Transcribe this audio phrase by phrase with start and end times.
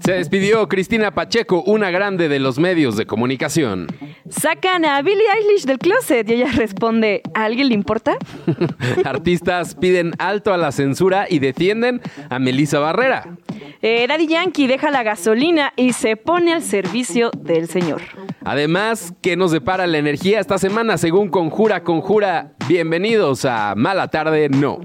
[0.00, 3.88] Se despidió Cristina Pacheco, una grande de los medios de comunicación.
[4.30, 8.16] Sacan a Billie Eilish del closet y ella responde, ¿a alguien le importa?
[9.04, 13.36] Artistas piden alto a la censura y defienden a Melissa Barrera.
[13.82, 18.00] Eh, Daddy Yankee deja la gasolina y se pone al servicio del señor.
[18.44, 22.54] Además, ¿qué nos depara la energía esta semana según Conjura Conjura?
[22.66, 24.80] Bienvenidos a Mala Tarde No.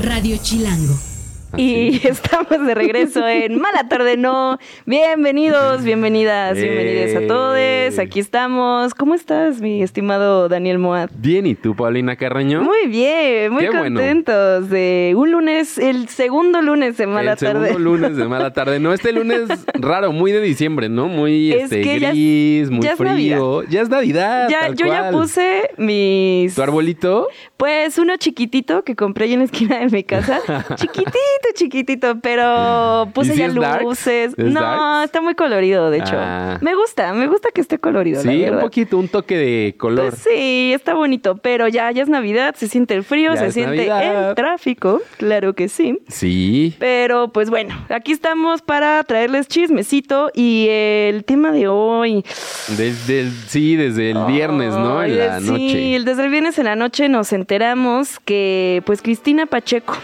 [0.00, 1.11] Radio Chilango.
[1.56, 4.58] Y estamos de regreso en Mala Tarde No.
[4.86, 7.98] Bienvenidos, bienvenidas, bienvenidas a todos.
[7.98, 8.94] Aquí estamos.
[8.94, 11.10] ¿Cómo estás, mi estimado Daniel Moad?
[11.14, 12.62] Bien, ¿y tú, Paulina Carreño?
[12.62, 13.84] Muy bien, muy Qué bueno.
[14.00, 17.66] contentos de un lunes, el segundo lunes de Mala el Tarde.
[17.68, 18.80] segundo lunes de mala tarde.
[18.80, 19.42] No, este lunes
[19.74, 21.08] raro, muy de diciembre, ¿no?
[21.08, 23.62] Muy Es este, ya gris, muy ya es frío.
[23.64, 24.48] Ya es Navidad.
[24.48, 26.54] Ya, tal yo ya puse mis.
[26.54, 27.28] ¿Tu arbolito?
[27.56, 30.40] Pues uno chiquitito que compré ahí en la esquina de mi casa.
[30.76, 31.12] chiquitito,
[31.54, 33.48] chiquitito, pero puse ¿Y si ya
[33.80, 34.34] luces.
[34.36, 35.04] ¿Es No, darks?
[35.06, 36.14] está muy colorido, de hecho.
[36.16, 36.58] Ah.
[36.60, 38.22] Me gusta, me gusta que esté colorido.
[38.22, 40.10] la Sí, un poquito, un toque de color.
[40.10, 43.52] Pues sí, está bonito, pero ya, ya es Navidad, se siente el frío, Ya se
[43.52, 44.30] siente Navidad.
[44.30, 45.98] el tráfico, claro que sí.
[46.08, 46.74] Sí.
[46.78, 52.24] Pero pues bueno, aquí estamos para traerles chismecito y el tema de hoy.
[52.76, 55.02] Desde el, sí, desde el viernes, ¿no?
[55.02, 55.96] En la sí, noche.
[55.96, 59.94] el- desde el viernes en la noche nos enteramos que pues Cristina Pacheco,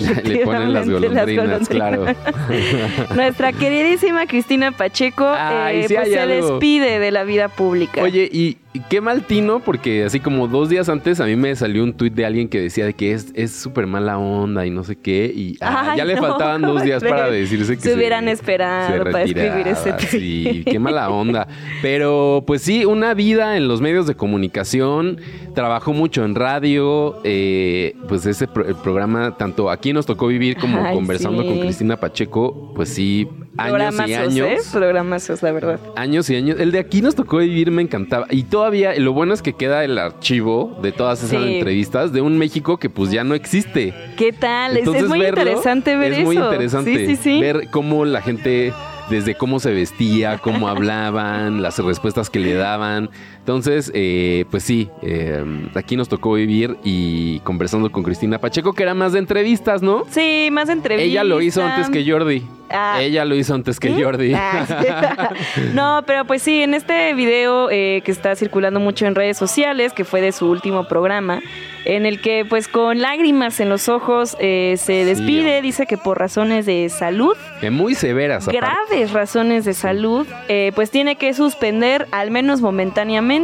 [0.24, 2.04] Le ponen las efectivamente, las golondrinas, claro.
[3.14, 6.50] nuestra queridísima Cristina Pacheco, eh, sí pues se algo.
[6.50, 8.02] despide de la vida pública.
[8.02, 8.58] Oye, y
[8.88, 12.14] qué mal tino, porque así como dos días antes a mí me salió un tuit
[12.14, 15.32] de alguien que decía de que es es súper mala onda y no sé qué.
[15.34, 19.04] Y ah, Ay, ya le faltaban dos días ¿cómo para decirse que Se hubieran esperado
[19.04, 20.08] para escribir ese tuit.
[20.08, 21.46] Sí, qué mala onda.
[21.82, 25.20] Pero pues sí, una vida en los medios de comunicación.
[25.54, 27.20] Trabajó mucho en radio.
[27.24, 31.48] eh, pues ese pro- el programa, tanto aquí nos tocó vivir como Ay, conversando sí.
[31.48, 33.26] con Cristina Pacheco, pues sí,
[33.56, 34.56] años y Programazos, años ¿eh?
[34.72, 35.80] Programazos, la verdad.
[35.96, 36.60] años y años.
[36.60, 38.26] El de aquí nos tocó vivir, me encantaba.
[38.30, 41.54] Y todavía, lo bueno es que queda el archivo de todas esas Sí.
[41.58, 43.94] entrevistas de un México que pues ya no existe.
[44.16, 44.72] ¿Qué tal?
[44.72, 46.26] Es- es, Entonces, muy verlo interesante ver es eso.
[46.26, 47.40] muy interesante Sí, sí, sí.
[47.40, 48.72] ver cómo la gente
[49.08, 53.08] desde cómo se vestía, cómo hablaban, las respuestas que le daban.
[53.46, 55.40] Entonces, eh, pues sí, eh,
[55.76, 60.02] aquí nos tocó vivir y conversando con Cristina Pacheco, que era más de entrevistas, ¿no?
[60.10, 61.08] Sí, más entrevistas.
[61.08, 62.42] Ella lo hizo antes que Jordi.
[62.68, 62.98] Ah.
[63.00, 64.02] Ella lo hizo antes que ¿Sí?
[64.02, 64.34] Jordi.
[64.34, 65.62] Ah, sí.
[65.74, 69.92] no, pero pues sí, en este video eh, que está circulando mucho en redes sociales,
[69.92, 71.40] que fue de su último programa,
[71.84, 76.18] en el que pues con lágrimas en los ojos eh, se despide, dice que por
[76.18, 78.48] razones de salud, Que muy severas.
[78.48, 78.58] aparte.
[78.58, 83.35] graves razones de salud, eh, pues tiene que suspender al menos momentáneamente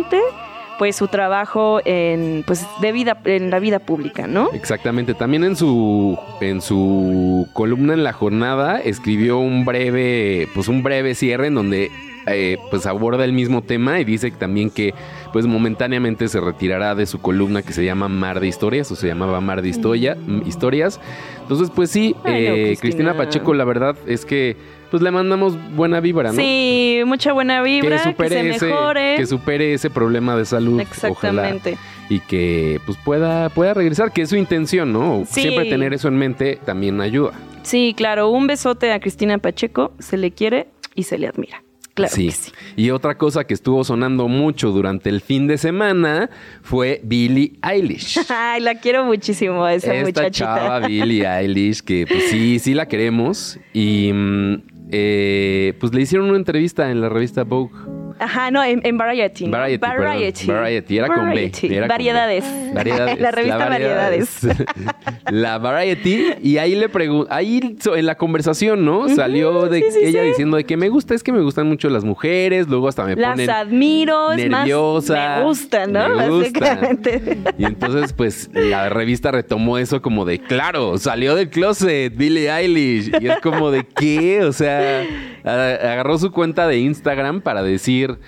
[0.79, 4.51] pues su trabajo en pues de vida en la vida pública, ¿no?
[4.53, 5.15] Exactamente.
[5.15, 11.15] También en su en su columna en la jornada escribió un breve, pues un breve
[11.15, 11.91] cierre en donde
[12.27, 14.95] eh, pues aborda el mismo tema y dice también que
[15.33, 19.09] pues momentáneamente se retirará de su columna que se llama Mar de Historias o se
[19.09, 21.01] llamaba Mar de Historia, mm, Historias.
[21.43, 22.81] Entonces pues sí, Ay, no, eh, Cristina.
[22.81, 24.57] Cristina Pacheco la verdad es que
[24.93, 26.37] pues le mandamos buena vibra, ¿no?
[26.37, 29.17] Sí, mucha buena vibra, que, supere se ese, mejore.
[29.17, 30.83] que supere ese problema de salud.
[31.09, 31.79] ojalá Exactamente.
[32.11, 35.25] y que pues pueda, pueda regresar, que es su intención, ¿no?
[35.27, 35.41] Sí.
[35.41, 37.33] Siempre tener eso en mente también ayuda.
[37.63, 41.63] Sí, claro, un besote a Cristina Pacheco, se le quiere y se le admira.
[41.95, 42.27] Claro sí.
[42.27, 42.53] que sí.
[42.77, 46.29] Y otra cosa que estuvo sonando mucho durante el fin de semana
[46.63, 48.19] fue Billie Eilish.
[48.29, 50.55] Ay, la quiero muchísimo a esa Esta muchachita.
[50.57, 53.59] chava Billie Eilish, que pues sí, sí la queremos.
[53.75, 58.02] Y mm, eh, pues le hicieron una entrevista en la revista Vogue.
[58.23, 59.49] Ajá, no, en, en Variety.
[59.49, 60.05] Variety, perdón.
[60.07, 60.47] Variety.
[60.47, 62.45] Variety, era con B, con variedades.
[62.75, 63.21] Variedades.
[63.21, 64.39] la revista Variedades.
[65.31, 66.27] la Variety.
[66.41, 69.09] Y ahí le pregunto, ahí en la conversación, ¿no?
[69.09, 70.29] Salió de sí, sí, ella sí.
[70.29, 73.17] diciendo de que me gusta, es que me gustan mucho las mujeres, luego hasta me
[73.17, 75.39] Las ponen admiro, es más, nerviosa.
[75.39, 76.09] me gustan, ¿no?
[76.11, 76.61] me gusta.
[76.61, 77.39] Básicamente.
[77.59, 83.11] Y entonces, pues, la revista retomó eso como de, claro, salió del closet, Billie Eilish.
[83.21, 84.45] Y es como de, ¿qué?
[84.45, 85.05] O sea,
[85.45, 88.21] agarró su cuenta de Instagram para decir, ser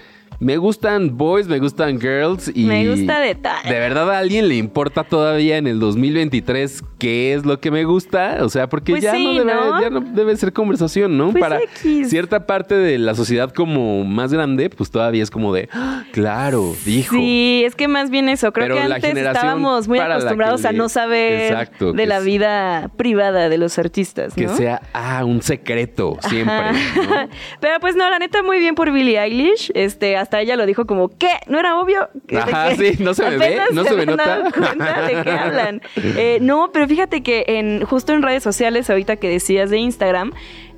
[0.44, 2.64] Me gustan boys, me gustan girls y...
[2.66, 3.62] Me gusta de tal.
[3.64, 7.84] ¿De verdad a alguien le importa todavía en el 2023 qué es lo que me
[7.84, 8.36] gusta?
[8.42, 9.80] O sea, porque Pues ya, sí, no debe, ¿no?
[9.80, 11.30] ya no debe ser conversación, ¿no?
[11.30, 12.10] Pues Para X.
[12.10, 16.74] cierta parte de la sociedad como más grande, pues todavía es como de, "Ah, claro,
[16.84, 17.16] dijo.
[17.16, 18.52] Sí, es que más bien eso.
[18.52, 23.48] Creo Pero que antes estábamos muy acostumbrados a no saber Exacto, de la vida privada
[23.48, 26.54] de los artistas, Que sea, ah, un secreto, siempre.
[27.60, 29.70] Pero pues no, la neta muy bien por Billie Eilish.
[29.74, 31.30] Este, hasta ella lo dijo como, ¿qué?
[31.46, 32.08] ¿No era obvio?
[32.36, 34.50] Ajá, que sí, no se me ve, no se me nota.
[34.52, 35.82] cuenta de qué hablan.
[35.96, 40.32] Eh, no, pero fíjate que en, justo en redes sociales, ahorita que decías de Instagram,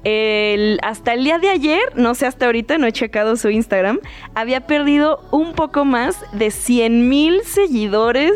[0.05, 3.99] el- hasta el día de ayer, no sé hasta ahorita, no he checado su Instagram,
[4.35, 8.33] había perdido un poco más de 100 mil seguidores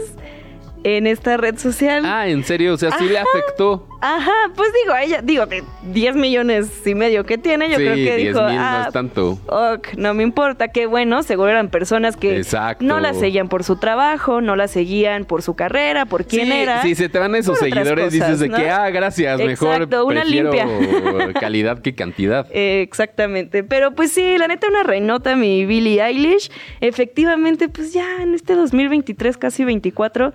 [0.85, 2.05] en esta red social.
[2.05, 3.27] Ah, en serio, o sea, sí le Ajá.
[3.33, 3.87] afectó.
[4.03, 5.63] Ajá, pues digo, ella, digo, de
[5.93, 8.85] 10 millones y medio que tiene, yo sí, creo que 10 dijo, mil no ah,
[8.87, 9.39] es tanto.
[9.47, 12.83] ok, no me importa, qué bueno, seguro eran personas que Exacto.
[12.83, 16.53] no la seguían por su trabajo, no la seguían por su carrera, por quién sí,
[16.53, 16.81] era.
[16.81, 18.75] Si se te van esos seguidores, dices de cosas, que, ¿no?
[18.75, 21.33] ah, gracias, mejor Exacto, una prefiero limpia.
[21.41, 22.47] calidad que cantidad.
[22.53, 26.51] Eh, exactamente, pero pues sí, la neta una reinota mi Billie Eilish.
[26.81, 30.33] Efectivamente, pues ya en este 2023, casi 24,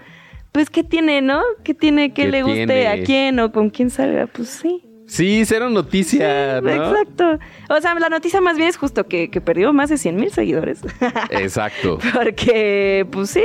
[0.55, 1.41] pues qué tiene, ¿no?
[1.65, 2.13] ¿Qué tiene?
[2.13, 2.87] ¿Qué, ¿Qué le guste tiene?
[2.87, 4.25] a quién o con quién salga?
[4.25, 4.81] Pues sí.
[5.05, 6.69] Sí, cero noticia, ¿no?
[6.69, 7.39] Exacto.
[7.69, 10.31] O sea, la noticia más bien es justo que, que perdió más de 100 mil
[10.31, 10.79] seguidores.
[11.29, 11.99] Exacto.
[12.13, 13.43] Porque, pues sí,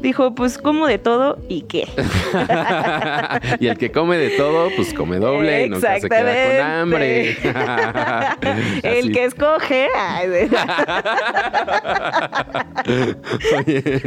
[0.00, 1.88] dijo, pues como de todo y qué.
[3.60, 7.36] y el que come de todo, pues come doble y nunca se queda con hambre.
[8.82, 9.88] El que escoge.
[13.58, 14.02] Oye,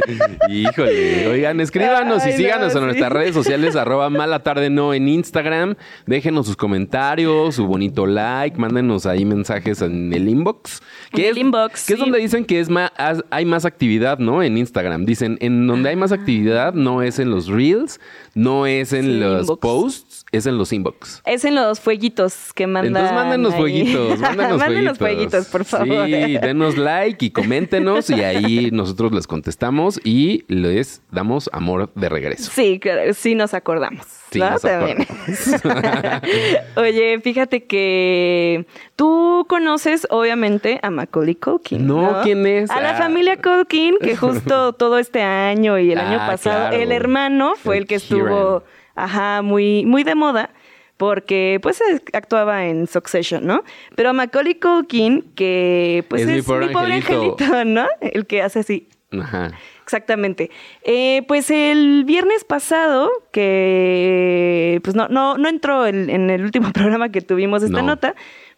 [0.48, 2.86] híjole, oigan, escríbanos y síganos no, en sí.
[2.86, 5.76] nuestras redes sociales, arroba mala tarde no en Instagram.
[6.06, 10.82] Déjenos sus comentarios, su bonito like, mándenos ahí mensajes en el inbox.
[11.12, 12.90] En el inbox, Que es donde dicen que es más,
[13.30, 14.42] hay más actividad, ¿no?
[14.42, 15.04] En Instagram.
[15.04, 18.00] Dicen, en donde hay más actividad no es en los reels,
[18.34, 19.60] no es en Sí, los inbox.
[19.60, 21.22] posts, es en los inbox.
[21.26, 22.88] Es en los fueguitos que mandan.
[22.96, 23.60] Entonces mándenos ahí.
[23.60, 24.98] fueguitos, mándenos Mándenos fueguitos.
[24.98, 26.06] fueguitos, por favor.
[26.06, 32.08] Sí, denos like y coméntenos y ahí nosotros les contestamos y les damos amor de
[32.08, 32.50] regreso.
[32.54, 34.06] Sí, claro, sí nos acordamos.
[34.34, 34.58] Sí, ¿no?
[34.58, 34.98] También.
[36.76, 38.66] Oye, fíjate que
[38.96, 41.86] tú conoces, obviamente, a Macaulay Culkin.
[41.86, 42.70] No, No, ¿quién es?
[42.70, 42.94] A la Ah.
[42.94, 46.76] familia Culkin, que justo todo este año y el año Ah, pasado, claro.
[46.82, 48.26] el hermano fue El el, que Kieran.
[48.28, 48.64] estuvo,
[48.94, 50.50] ajá, muy, muy de moda.
[50.96, 51.82] Porque pues
[52.12, 53.64] actuaba en Succession, ¿no?
[53.96, 57.36] Pero Macaulay Culkin, que pues Es es, mi pobre angelito.
[57.36, 57.86] angelito, ¿no?
[58.00, 58.88] El que hace así,
[59.20, 59.50] Ajá.
[59.84, 60.50] Exactamente.
[60.82, 66.72] Eh, pues el viernes pasado, que pues no, no, no entró en, en el último
[66.72, 67.88] programa que tuvimos esta No.
[67.88, 68.14] nota,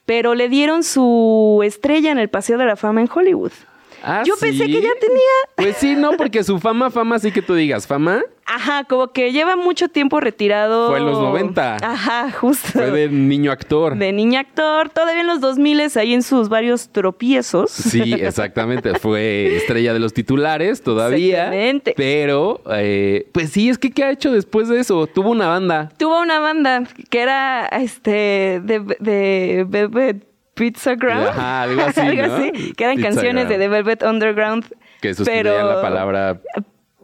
[0.07, 3.53] pero le dieron su estrella en el Paseo de la Fama en Hollywood.
[4.09, 5.21] Ah, Yo pensé que ya tenía.
[5.57, 9.33] Pues sí, no, porque su fama, fama, sí que tú digas, fama Ajá, como que
[9.33, 10.89] lleva mucho tiempo retirado.
[10.91, 11.79] Fue en los 90.
[11.83, 12.69] Ajá, justo.
[12.73, 13.97] fue de niño actor.
[13.97, 17.73] De niña actor, todavía en los 2000 ahí en sus varios tropiezos.
[17.73, 18.95] Sí, exactamente.
[19.01, 21.47] Fue estrella de los titulares todavía.
[21.47, 21.95] Exactamente.
[21.97, 25.09] Pero, eh, pues sí, es que ¿qué ha hecho después de eso?
[25.09, 25.91] Tuvo una banda.
[25.99, 30.36] Tuvo una banda que era este de, de Pizza
[30.97, 31.29] Ground.
[31.29, 32.75] Ajá, algo así, ¿no?
[32.75, 33.59] que eran Pizza canciones de.
[33.59, 34.65] The Velvet Underground.
[35.01, 36.41] Que pero la palabra.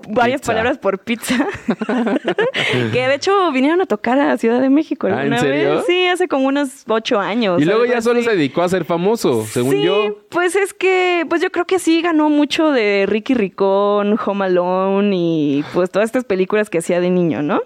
[0.08, 0.52] Varias pizza.
[0.52, 1.36] palabras por pizza.
[2.92, 5.06] que de hecho vinieron a tocar a Ciudad de México.
[5.06, 5.76] Ah, ¿en serio?
[5.76, 5.84] vez.
[5.86, 7.60] Sí, hace como unos ocho años.
[7.60, 8.28] Y luego algo ya solo así.
[8.28, 10.18] se dedicó a ser famoso, según sí, yo.
[10.28, 15.14] pues es que, pues yo creo que sí ganó mucho de Ricky Ricón, Home Alone
[15.16, 17.62] y pues todas estas películas que hacía de niño, ¿no?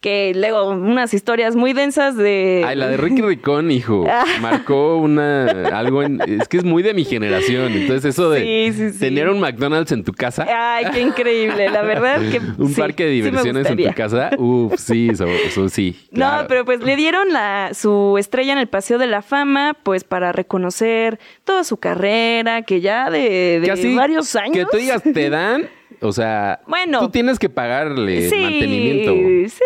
[0.00, 2.62] Que luego unas historias muy densas de...
[2.64, 4.06] Ay, la de Ricky Ricón, hijo,
[4.40, 7.72] marcó una algo en, es que es muy de mi generación.
[7.72, 8.98] Entonces, eso de Sí, sí, sí.
[9.00, 13.10] tener un McDonald's en tu casa, Ay, qué increíble, la verdad que un parque de
[13.10, 15.96] diversiones en tu casa, uff, sí, eso, eso sí.
[16.12, 20.04] No, pero pues le dieron la, su estrella en el Paseo de la Fama, pues
[20.04, 24.56] para reconocer toda su carrera, que ya de, de varios años.
[24.56, 25.68] Que tú digas, te dan,
[26.00, 27.00] o sea, Bueno.
[27.00, 29.12] tú tienes que pagarle Sí, mantenimiento.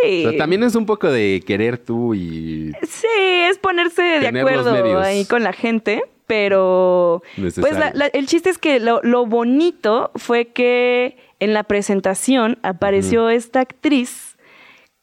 [0.03, 0.25] sí.
[0.27, 3.07] O sea, también es un poco de querer tú y Sí,
[3.51, 7.79] es ponerse de acuerdo ahí con la gente, pero pues Necesario.
[7.79, 13.29] la- la- el chiste es que lo, lo bonito fue que en la presentación apareció
[13.29, 14.32] esta actriz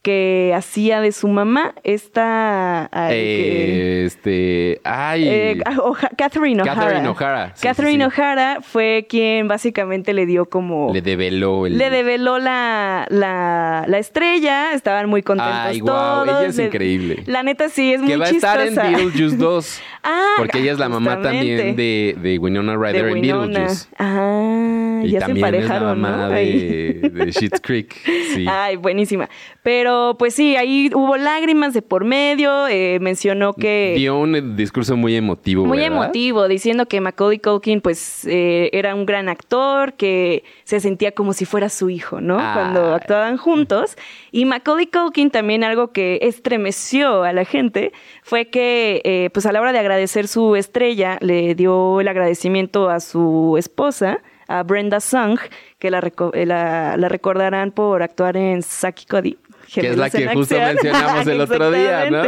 [0.02, 2.90] que hacía de su mamá, esta...
[2.92, 4.82] ay, que- Eh, este.
[4.86, 5.28] Ay.
[5.28, 6.76] eh, ah, Oja- Catherine O'Hara.
[6.82, 8.22] Catherine O'Hara, sí, Catherine sí, sí.
[8.22, 10.94] O'Hara fue quien básicamente le dio como...
[10.94, 11.78] le develó el.
[11.78, 16.28] Le develó la, la, la estrella, estaban muy contentos Ay, todos.
[16.28, 17.24] ella es le- increíble.
[17.26, 18.64] La neta sí, es que muy va a chistosa.
[18.66, 19.82] estar en Beetlejuice 2.
[20.02, 23.48] Ah, Porque ella es la mamá también de, de Winona De Ryder en Winona.
[23.48, 23.88] Beetlejuice.
[24.00, 26.30] Ah, Y ya se también es la emparejaron, mamá ¿no?
[26.30, 27.94] De, de Schitt's Creek.
[28.34, 28.46] Sí.
[28.48, 29.28] Ay, buenísima.
[29.64, 32.68] Pero pues sí, ahí hubo lágrimas de por medio.
[32.68, 33.94] eh, mencionó que.
[33.98, 35.66] Dio un discurso muy emotivo.
[35.66, 36.04] Muy ¿verdad?
[36.04, 41.34] emotivo, diciendo que Macaulay Culkin, pues, eh, era un gran actor, que se sentía como
[41.34, 42.38] si fuera su hijo, ¿no?
[42.40, 42.54] Ay.
[42.54, 43.96] Cuando actuaban juntos.
[44.32, 47.92] Y Macaulay Culkin también algo que estremeció a la gente
[48.24, 52.90] fue que, eh, pues, a la hora de agradecer su estrella, le dio el agradecimiento
[52.90, 55.40] a su esposa, a Brenda Sung,
[55.78, 56.02] que la,
[56.34, 59.38] la, la recordarán por actuar en Saki Cody.
[59.74, 60.76] Que es la que justo Acción.
[60.76, 62.24] mencionamos el otro día, ¿no?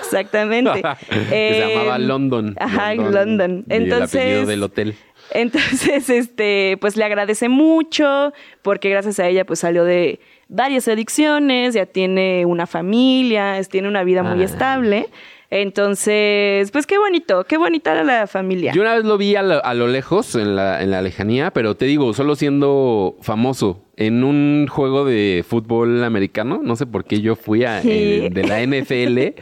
[0.00, 0.82] Exactamente.
[1.10, 2.54] que se llamaba Eh, London.
[2.58, 3.64] Ajá, London.
[3.68, 4.94] Y el apellido Entonces, del hotel.
[5.32, 11.74] entonces, este, pues le agradece mucho porque gracias a ella pues salió de varias adicciones,
[11.74, 14.44] ya tiene una familia, tiene una vida muy Ay.
[14.44, 15.08] estable.
[15.48, 18.72] Entonces, pues qué bonito, qué bonita era la familia.
[18.72, 21.50] Yo una vez lo vi a lo, a lo lejos, en la, en la lejanía,
[21.50, 26.60] pero te digo, solo siendo famoso en un juego de fútbol americano.
[26.62, 27.88] No sé por qué yo fui a, Sí.
[27.90, 29.34] eh, de la NFL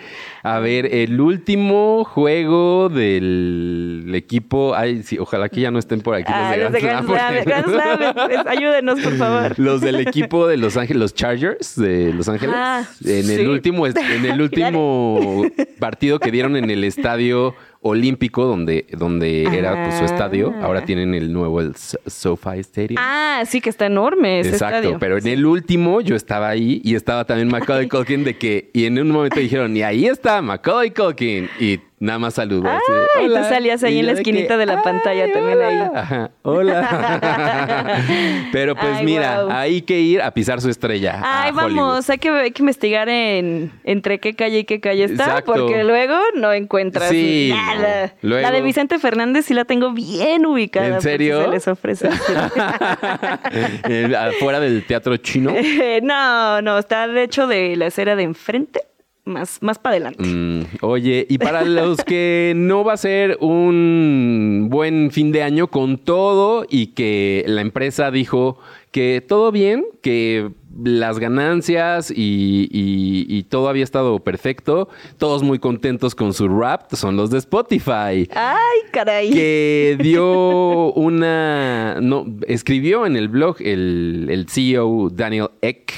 [0.45, 4.75] a ver el último juego del equipo.
[4.77, 7.67] Ay, sí, ojalá que ya no estén por aquí Ah, los de Grand Slam, Grand
[7.69, 9.59] Slam, ayúdenos, por favor.
[9.59, 12.55] Los del equipo de Los Ángeles, los Chargers de Los Ángeles.
[12.57, 13.95] Ah, en el último, en
[14.25, 15.45] el último
[15.81, 17.55] partido que dieron en el estadio
[17.87, 20.55] olímpico, donde, donde era pues, su estadio.
[20.57, 20.65] Ah.
[20.65, 22.97] Ahora tienen el nuevo, el SoFi Stadium.
[22.99, 24.99] Ah, sí que está enorme ese Exacto, estadio.
[24.99, 28.87] pero en el último yo estaba ahí y estaba también Macaulay Culkin de que, y
[28.87, 32.79] en un momento dijeron, y ahí está Macaulay Culkin, y nada más de, Ah,
[33.23, 35.75] y tú salías ahí en la de esquinita que, de la pantalla "Ay, también ahí.
[35.81, 35.91] hola".
[35.95, 38.03] Ajá, hola.
[38.53, 41.21] pero pues Ay, mira, hay que ir a pisar su estrella.
[41.25, 45.25] Ay, vamos, hay que, hay que investigar en entre qué calle y qué calle está,
[45.25, 45.53] Exacto.
[45.55, 48.15] porque luego no encuentras Sí, nada.
[48.23, 50.87] Luego- La de Vicente Fernández sí la tengo bien ubicada.
[50.87, 51.43] ¿En serio?
[51.43, 52.09] se les ofrece.
[54.19, 55.53] Afuera del teatro chino.
[56.03, 58.81] No, no, está de hecho de la acera de enfrente,
[59.25, 60.23] más, más para adelante.
[60.25, 65.69] Mm, oye, y para los que no va a ser un buen fin de año
[65.69, 68.59] con todo y que la empresa dijo
[68.91, 70.51] que todo bien, que
[70.85, 74.89] las ganancias y, y- y todo había estado perfecto,
[75.19, 78.29] todos muy contentos con su rap, son los de Spotify.
[78.35, 79.31] Ay, caray.
[79.31, 81.99] que dio una.
[82.01, 85.93] No, escribió en el blog el, el CEO Daniel Eck.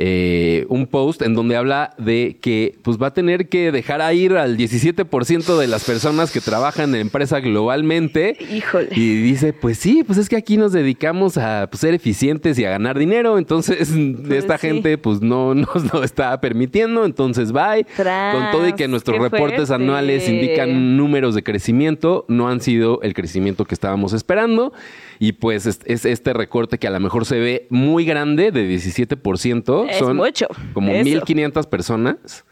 [0.00, 4.12] Eh, un post en donde habla de que pues va a tener que dejar a
[4.14, 8.36] ir al 17% de las personas que trabajan en la empresa globalmente.
[8.48, 8.90] Híjole.
[8.92, 12.64] Y dice, pues sí, pues es que aquí nos dedicamos a pues, ser eficientes y
[12.64, 13.90] a ganar dinero, entonces
[14.30, 14.68] esta sí.
[14.68, 17.84] gente pues no nos lo está permitiendo, entonces bye.
[17.96, 19.74] Tras, Con todo y que nuestros reportes fuerte.
[19.74, 24.72] anuales indican números de crecimiento, no han sido el crecimiento que estábamos esperando.
[25.18, 28.68] Y pues es, es este recorte que a lo mejor se ve muy grande, de
[28.68, 29.86] 17%.
[29.90, 31.24] Es Son mucho, como eso.
[31.24, 32.44] 1.500 personas.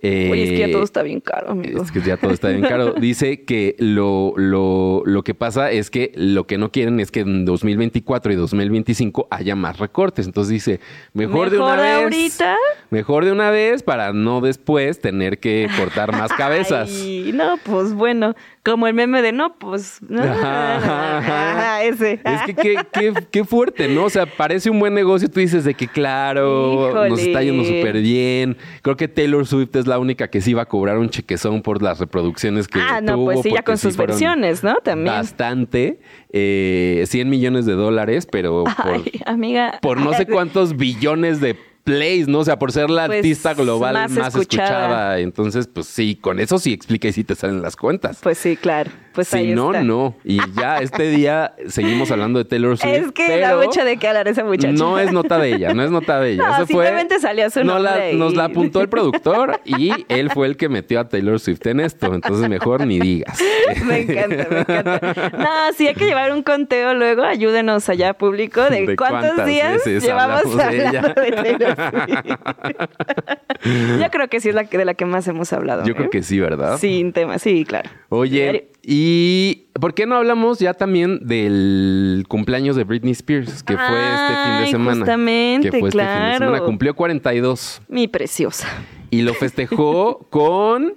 [0.00, 1.82] Eh, Oye, es que ya todo está bien caro, amigo.
[1.82, 2.92] es que ya todo está bien caro.
[3.00, 7.20] Dice que lo, lo, lo que pasa es que lo que no quieren es que
[7.20, 10.26] en 2024 y 2025 haya más recortes.
[10.26, 10.80] Entonces dice,
[11.14, 12.02] mejor, de una vez.
[12.02, 12.56] ahorita.
[12.90, 16.88] Mejor de una vez para no después tener que cortar más cabezas.
[16.92, 20.00] Ay, no, pues bueno, como el meme de no, pues.
[20.16, 21.82] Ajá.
[21.84, 22.20] ese.
[22.24, 24.04] Es que qué, qué- qué fuerte, ¿no?
[24.04, 25.28] O sea, parece un buen negocio.
[25.30, 27.80] Tú dices de que, claro, nos está yendo Híjole.
[27.80, 28.56] súper bien.
[28.82, 31.82] Creo que Taylor Swift es la única que sí va a cobrar un chequezón por
[31.82, 33.24] las reproducciones que Ah, no, tuvo.
[33.26, 34.76] pues sí, ya con sus versiones, ¿no?
[34.76, 35.14] También.
[35.14, 36.00] Bastante.
[36.32, 39.78] Eh, 100 millones de dólares, pero por, Ay, amiga.
[39.82, 42.40] por no sé cuántos billones de plays, ¿no?
[42.40, 44.68] O sea, por ser la Pues, artista global más, más escuchada.
[44.68, 45.18] escuchada.
[45.20, 48.18] Entonces, pues sí, con eso sí explica y sí te salen las cuentas.
[48.22, 48.90] Pues sí, claro.
[49.12, 49.82] Pues si ahí no, está.
[49.82, 50.14] no.
[50.24, 52.92] Y ya este día seguimos hablando de Taylor Swift.
[52.92, 54.72] Es que da mucho de qué hablar esa muchacha.
[54.72, 56.42] No es nota de ella, no es nota de ella.
[56.48, 59.90] No, Eso fue- simplemente salió su nos la- y- Nos la apuntó el productor y
[60.08, 62.12] él fue el que metió a Taylor Swift en esto.
[62.12, 63.38] Entonces mejor ni digas.
[63.86, 65.00] Me encanta, me encanta.
[65.38, 67.22] No, sí hay que llevar un conteo luego.
[67.22, 70.98] Ayúdenos allá, público, de, ¿De cuántos días llevamos hablamos de ella?
[71.00, 71.75] hablando de Taylor
[74.00, 75.84] Yo creo que sí es la de la que más hemos hablado.
[75.84, 75.96] Yo ¿eh?
[75.96, 76.78] creo que sí, ¿verdad?
[76.78, 77.90] Sin tema, sí, claro.
[78.08, 84.14] Oye, ¿y por qué no hablamos ya también del cumpleaños de Britney Spears, que fue
[84.14, 84.96] este fin de semana?
[84.98, 86.38] justamente, que fue este fin de claro.
[86.38, 86.60] semana.
[86.64, 88.68] Cumplió 42 Mi preciosa.
[89.10, 90.94] y lo festejó con...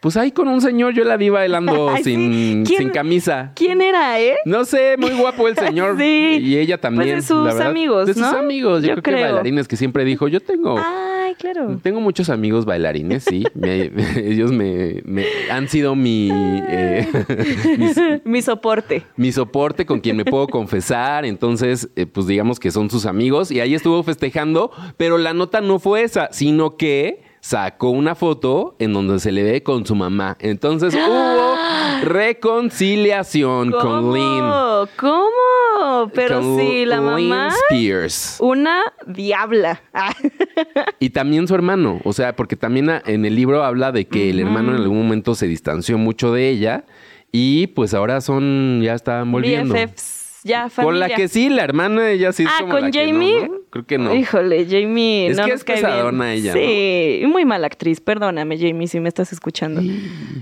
[0.00, 3.52] Pues ahí con un señor yo la vi bailando Ay, sin, sin camisa.
[3.56, 4.36] ¿Quién era, eh?
[4.44, 5.96] No sé, muy guapo el señor.
[5.98, 6.38] Sí.
[6.40, 7.14] Y ella también.
[7.16, 7.70] Pues de sus la verdad.
[7.70, 8.28] amigos, De sus ¿no?
[8.38, 8.82] amigos.
[8.82, 9.22] Yo, Yo creo, que creo.
[9.24, 10.78] bailarines que siempre dijo, yo tengo...
[10.78, 11.78] Ay, claro.
[11.82, 13.44] Tengo muchos amigos bailarines, sí.
[13.54, 17.06] Me- ellos me, me- han sido mi, eh,
[17.78, 19.02] mis- Mi soporte.
[19.16, 21.24] mi soporte con quien me puedo confesar.
[21.24, 23.50] Entonces, eh, pues digamos que son sus amigos.
[23.50, 28.76] Y ahí estuvo festejando, pero la nota no fue esa, sino que sacó una foto
[28.78, 30.36] en donde se le ve con su mamá.
[30.38, 31.54] Entonces hubo
[32.02, 34.88] reconciliación con Lynn.
[34.96, 36.10] ¿Cómo?
[36.12, 38.36] Pero Con sí, la Lynn mamá, Spears.
[38.40, 39.80] una diabla.
[39.94, 40.14] Ah.
[41.00, 44.40] Y también su hermano, o sea, porque también en el libro habla de que el
[44.40, 46.84] hermano en algún momento se distanció mucho de ella
[47.30, 49.74] y pues ahora son, ya están volviendo.
[49.74, 50.17] BFFs,
[50.48, 50.84] ya familia.
[50.84, 53.12] Con la que sí, la hermana, ella sí es Ah, como con la que no,
[53.12, 53.48] Jamie.
[53.48, 53.54] ¿no?
[53.70, 54.14] Creo que no.
[54.14, 55.28] Híjole, Jamie.
[55.28, 55.86] Es no que nos es cae bien.
[55.86, 56.58] pesadona ella, ¿no?
[56.60, 58.00] Sí, muy mala actriz.
[58.00, 59.82] Perdóname, Jamie, si me estás escuchando.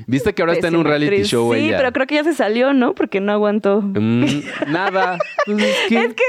[0.07, 1.29] Viste que ahora está en un reality actriz.
[1.29, 1.77] show Sí, ella.
[1.77, 2.95] pero creo que ya se salió, ¿no?
[2.95, 3.83] Porque no aguantó.
[3.83, 4.25] Mm,
[4.69, 5.19] nada.
[5.45, 6.23] Pues es que, Es que,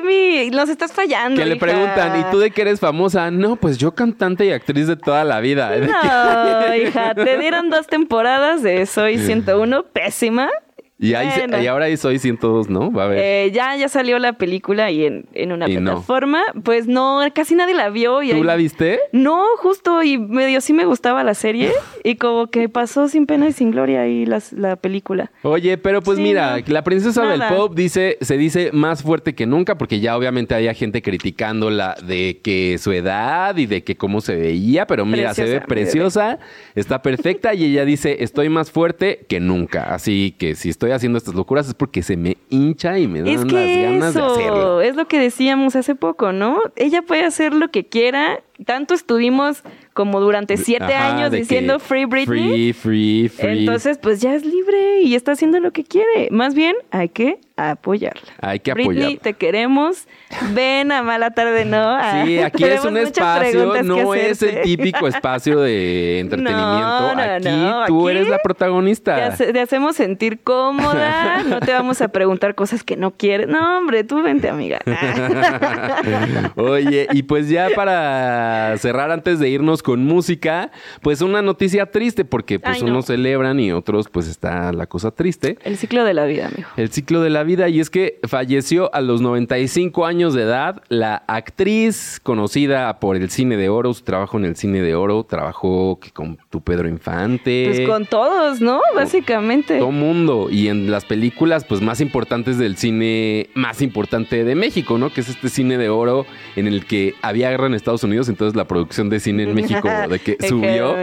[0.00, 1.38] Jamie, nos estás fallando.
[1.40, 1.66] que le hija.
[1.66, 3.30] preguntan, ¿y tú de qué eres famosa?
[3.32, 5.72] No, pues yo cantante y actriz de toda la vida.
[5.76, 10.48] No, hija, te dieron dos temporadas de Soy 101, pésima.
[10.96, 11.60] Y, ahí Bueno.
[11.60, 12.92] y ahora ahí soy 102, ¿no?
[12.92, 13.18] Va a ver.
[13.20, 15.90] Eh, ya, ya salió la película y en, en una Y no.
[15.90, 16.42] plataforma.
[16.62, 18.22] Pues no, casi nadie la vio.
[18.22, 19.00] Y ¿Tú ahí- la viste?
[19.10, 21.72] No, justo, y medio sí me gustaba la serie.
[22.04, 25.32] y como que pasó sin pena y sin gloria ahí las- la película.
[25.42, 26.62] Oye, pero pues Sí, mira, no.
[26.68, 27.48] la princesa Nada.
[27.48, 31.96] del pop dice, se dice más fuerte que nunca, porque ya obviamente había gente criticándola
[32.06, 35.66] de que su edad y de que cómo se veía, pero mira, se ve Preciosa,
[35.66, 36.38] preciosa,
[36.76, 39.92] está perfecta y ella dice, estoy más fuerte que nunca.
[39.92, 43.28] Así que si estoy haciendo estas locuras es porque se me hincha y me dan
[43.28, 44.80] Es las ganas de hacerlo.
[44.80, 46.60] es lo que decíamos hace poco, ¿no?
[46.76, 48.42] Ella puede hacer lo que quiera.
[48.66, 49.62] Tanto estuvimos
[49.94, 52.72] como durante siete Ajá, años diciendo Free Britney.
[52.72, 53.58] Free, free, free.
[53.60, 56.28] Entonces, pues ya es libre y está haciendo lo que quiere.
[56.30, 58.20] Más bien, hay que apoyarla.
[58.40, 59.20] Hay que Britney, apoyarla.
[59.22, 60.08] te queremos.
[60.52, 61.76] Ven a Mala Tarde, ¿no?
[61.78, 66.64] Ah, Sí, aquí es un espacio, no es el típico espacio de entretenimiento.
[66.64, 69.26] No, no, aquí no, tú aquí eres la Te, protagonista.
[69.26, 73.46] hace- te hacemos sentir cómoda, no te vamos a preguntar cosas que no quieres.
[73.48, 74.80] No, hombre, tú vente, amiga.
[76.56, 80.70] Oye, y pues ya para cerrar antes de irnos con música,
[81.02, 85.10] pues una noticia triste porque pues Ay, unos celebran y otros pues está la cosa
[85.10, 85.58] triste.
[85.62, 86.68] El ciclo de la vida, amigo.
[86.76, 90.82] El ciclo de la vida y es que falleció a los 95 años de edad
[90.88, 95.24] la actriz conocida por el cine de oro, su trabajo en el cine de oro,
[95.24, 97.66] trabajó que con tu Pedro Infante.
[97.68, 98.80] Pues con todos, ¿no?
[98.94, 99.78] Básicamente.
[99.78, 104.98] todo mundo y en las películas pues más importantes del cine más importante de México,
[104.98, 105.10] ¿no?
[105.10, 106.26] Que es este cine de oro
[106.56, 109.88] en el que había guerra en Estados Unidos, entonces la producción de cine en México
[110.08, 110.96] de que subió.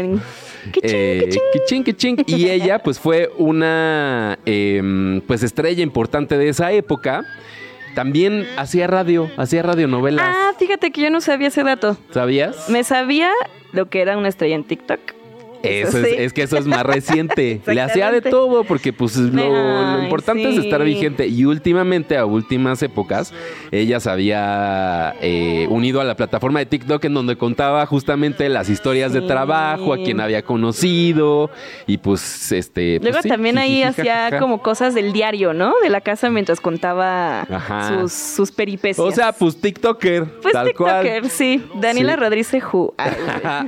[0.82, 1.30] Eh,
[1.84, 2.18] quichín.
[2.26, 7.26] Y ella, pues, fue una em, pues estrella importante de esa época.
[7.96, 10.26] También hacía radio, hacía radionovelas.
[10.28, 11.98] Ah, fíjate que yo no sabía ese dato.
[12.12, 12.70] ¿Sabías?
[12.70, 13.32] Me sabía
[13.74, 15.00] lo que era una estrella en TikTok.
[15.64, 16.16] Eso Eso es, sí.
[16.18, 17.62] es que eso es más reciente.
[17.68, 21.28] Le hacía de todo porque pues lo, lo Ay, importante es estar vigente.
[21.28, 23.34] Y últimamente, a últimas épocas,
[23.72, 28.70] ella se había eh, unido a la plataforma de TikTok en donde contaba justamente las
[28.70, 31.50] historias de trabajo, a quien había conocido
[31.88, 33.00] y pues este...
[33.00, 35.74] pues, Luego también ahí hacía como cosas del diario, ¿no?
[35.82, 37.46] De la casa mientras contaba
[37.88, 39.06] sus, sus peripecias.
[39.06, 41.32] O sea, pues TikToker, pues tal TikToker, cual.
[41.32, 41.64] sí.
[41.76, 42.16] Daniela.
[42.16, 42.94] Rodríguez Who.
[42.98, 43.14] Ay,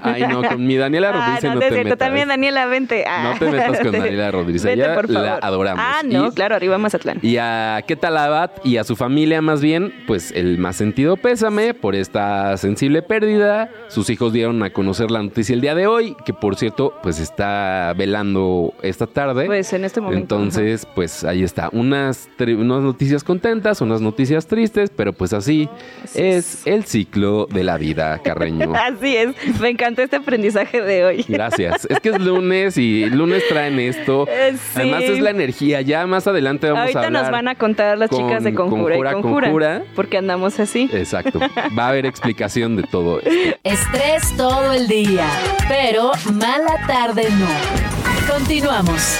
[0.01, 1.82] Ay, no, con mi Daniela Ah, Rodríguez no, no, te.
[1.83, 1.99] Metas.
[2.07, 3.05] También Daniela, vente.
[3.07, 3.31] Ah.
[3.33, 4.63] No te metas con Daniela Rodríguez.
[4.63, 5.39] Vete, Ella por la favor.
[5.43, 5.83] adoramos.
[5.85, 7.19] Ah, no, Y- claro, arriba Mazatlán.
[7.21, 11.73] Y a Ketal Abad y a su familia, más bien, pues el más sentido pésame
[11.73, 13.69] por esta sensible pérdida.
[13.87, 17.19] Sus hijos dieron a conocer la noticia el día de hoy, que por cierto, pues
[17.19, 19.45] está velando esta tarde.
[19.45, 20.35] Pues en este momento.
[20.35, 21.69] Entonces, pues ahí está.
[21.71, 25.69] Unas, unas noticias contentas, unas noticias tristes, pero pues así,
[26.03, 28.73] Así es el ciclo de la vida, Carreño.
[28.75, 29.35] Así es.
[29.59, 31.25] Me encantó este aprendizaje de hoy.
[31.27, 31.72] Gracias.
[31.89, 34.27] Es que es lunes y lunes traen esto.
[34.33, 34.71] Eh, sí.
[34.75, 35.81] Además es la energía.
[35.81, 37.23] Ya más adelante vamos Ahorita a hablar.
[37.23, 39.83] nos van a contar las con- chicas de Conjura, Conjura, y Conjura, Conjura.
[39.95, 40.89] porque andamos así.
[40.93, 41.39] Exacto.
[41.77, 43.57] Va a haber explicación de todo esto.
[43.63, 45.27] Estrés todo el día,
[45.67, 48.33] pero mala tarde no.
[48.33, 49.17] Continuamos.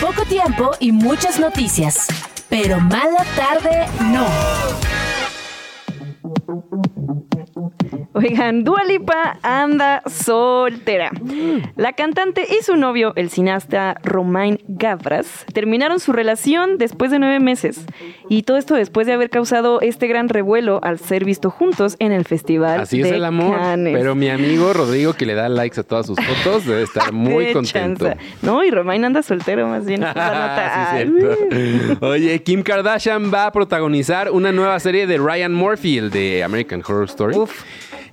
[0.00, 2.06] Poco tiempo y muchas noticias,
[2.48, 4.26] pero mala tarde no.
[8.12, 11.10] Oigan, Dua Lipa anda soltera.
[11.76, 17.40] La cantante y su novio, el cineasta Romain Gavras, terminaron su relación después de nueve
[17.40, 17.84] meses.
[18.28, 22.12] Y todo esto después de haber causado este gran revuelo al ser visto juntos en
[22.12, 22.80] el festival.
[22.80, 23.56] Así es de el amor.
[23.56, 23.94] Cannes.
[23.96, 27.46] Pero mi amigo Rodrigo, que le da likes a todas sus fotos, debe estar muy
[27.46, 28.06] Qué contento.
[28.06, 28.22] chanza.
[28.42, 30.00] No, y Romain anda soltero más bien.
[30.00, 30.94] Nota.
[31.04, 31.96] Sí.
[32.00, 36.82] Oye, Kim Kardashian va a protagonizar una nueva serie de Ryan Murphy, el de American
[36.86, 37.34] Horror Story.
[37.44, 37.64] Uf.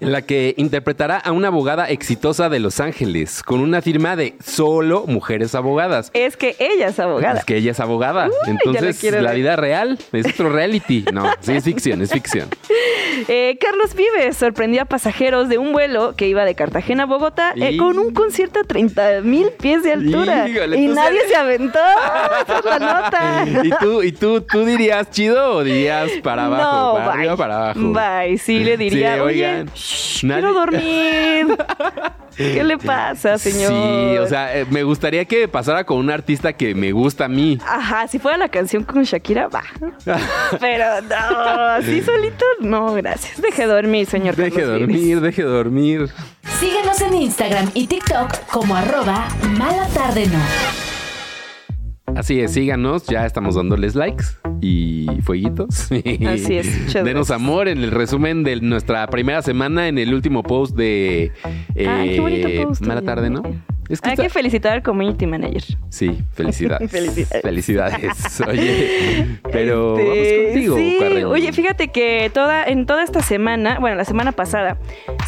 [0.02, 4.36] En la que interpretará a una abogada exitosa de Los Ángeles, con una firma de
[4.44, 6.10] solo mujeres abogadas.
[6.14, 7.40] Es que ella es abogada.
[7.40, 8.28] Es que ella es abogada.
[8.28, 9.36] la Entonces, la ver.
[9.36, 11.06] vida real es otro reality.
[11.14, 12.50] No, sí es ficción, es ficción.
[13.28, 17.54] Eh, Carlos Vives sorprendió a pasajeros de un vuelo que iba de Cartagena a Bogotá
[17.56, 20.48] eh, Y- con un concierto a 30 mil pies de altura.
[20.48, 21.80] Híjole, y nadie sabes- se aventó.
[22.48, 23.46] Esa es la nota.
[23.64, 26.64] ¿Y tú, y tú, tú dirías chido o dirías para abajo?
[26.64, 27.14] No, para bye.
[27.20, 27.80] arriba para abajo.
[27.92, 29.91] Bye, sí le diría, Sí, oye, oigan, shh,
[30.24, 31.58] nadie- quiero dormir.
[32.38, 33.72] ¿Qué le pasa, señor?
[33.72, 37.28] Sí, o sea, eh, me gustaría que pasara con un artista que me gusta a
[37.28, 37.60] mí.
[37.68, 39.64] Ajá, si fuera la canción con Shakira, va.
[40.60, 43.40] Pero no, así solito, no, gracias.
[43.42, 44.36] Deje dormir, señor.
[44.36, 44.88] Deje Carlos Vives.
[44.96, 46.10] dormir, deje dormir.
[46.60, 49.28] Síguenos en Instagram y TikTok como arroba
[49.58, 50.40] Mala Tarde No.
[52.16, 54.26] Así es, síganos, ya estamos dándoles likes
[54.62, 55.92] y fueguitos.
[56.28, 60.76] Así es, Denos amor en el resumen de nuestra primera semana en el último post
[60.76, 61.32] de
[61.76, 63.44] eh, Ay, qué bonito post, Mala tarde, ¿no?
[63.92, 65.64] Es que Hay está- que felicitar al community manager.
[65.90, 66.90] Sí, felicidades.
[66.92, 67.42] Felicidades.
[67.42, 68.42] Felicidades.
[68.48, 71.24] Oye, pero Este, vamos contigo, sí.
[71.26, 74.78] Oye, fíjate que toda, en toda esta semana, bueno, la semana pasada,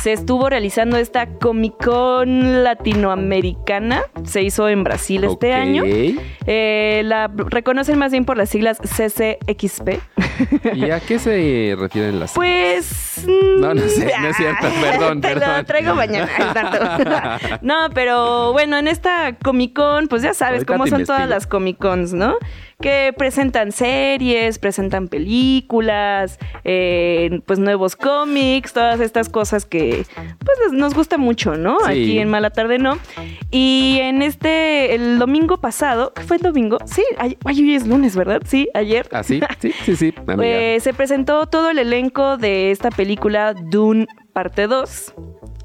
[0.01, 4.03] se estuvo realizando esta Comic Con latinoamericana.
[4.23, 5.83] Se hizo en Brasil este año.
[5.85, 9.99] Eh, la reconocen más bien por las siglas CCXP.
[10.73, 13.12] ¿Y a qué se refieren las Pues.
[13.59, 15.57] No, no sé, no es cierto, perdón, Te perdón.
[15.57, 16.29] lo traigo mañana.
[17.61, 21.15] no, pero bueno, en esta Comic Con, pues ya sabes Ahorita cómo son investigo.
[21.17, 22.35] todas las Comic Cons, ¿no?
[22.83, 30.05] Que presentan series, presentan películas, eh, pues nuevos cómics, todas estas cosas que
[30.43, 31.79] pues nos gusta mucho, ¿no?
[31.79, 31.85] Sí.
[31.85, 32.97] Aquí en Mala Tarde, ¿no?
[33.51, 36.77] Y en este, el domingo pasado, ¿qué fue el domingo?
[36.83, 38.41] Sí, ay, hoy es lunes, ¿verdad?
[38.45, 39.07] Sí, ayer.
[39.13, 39.39] ¿Ah, sí?
[39.59, 40.13] Sí, sí, sí.
[40.43, 45.13] Eh, se presentó todo el elenco de esta película Dune parte 2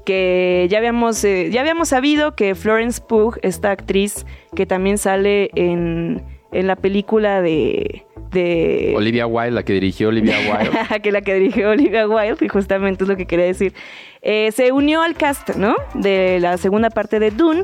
[0.05, 5.49] que ya habíamos eh, ya habíamos sabido que Florence Pugh esta actriz que también sale
[5.55, 11.01] en, en la película de de Olivia Wilde, la que dirigió Olivia Wilde.
[11.01, 13.73] que la que dirigió Olivia Wilde, y justamente es lo que quería decir.
[14.21, 15.75] Eh, se unió al cast, ¿no?
[15.95, 17.63] De la segunda parte de Dune.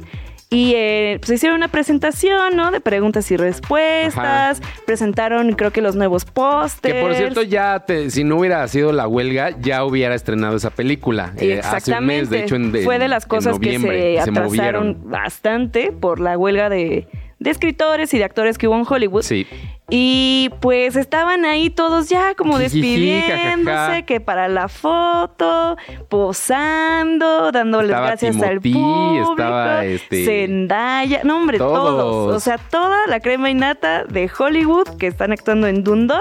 [0.49, 2.71] Y eh, pues hicieron una presentación, ¿no?
[2.71, 4.61] De preguntas y respuestas.
[4.85, 6.93] Presentaron, creo que los nuevos pósters.
[6.95, 10.69] Que por cierto, ya te- si no hubiera sido la huelga, ya hubiera estrenado esa
[10.69, 11.33] película.
[11.37, 14.29] eh, hace un mes, de hecho, en, de- Fue de las cosas que noviembre, se
[14.29, 17.07] atrasaron bastante por la huelga de,
[17.45, 19.21] de escritores y de actores que hubo en Hollywood.
[19.23, 19.47] Sí.
[19.89, 25.77] Y pues estaban ahí todos ya como despidiéndose, que para la foto,
[26.09, 29.31] posando, dándole Estaba gracias al público.
[29.31, 31.87] estaba, este, Zendaya, no hombre, todos.
[31.99, 32.35] todos.
[32.35, 36.19] O sea, toda la crema y nata de Hollywood que están actuando en Dune 2.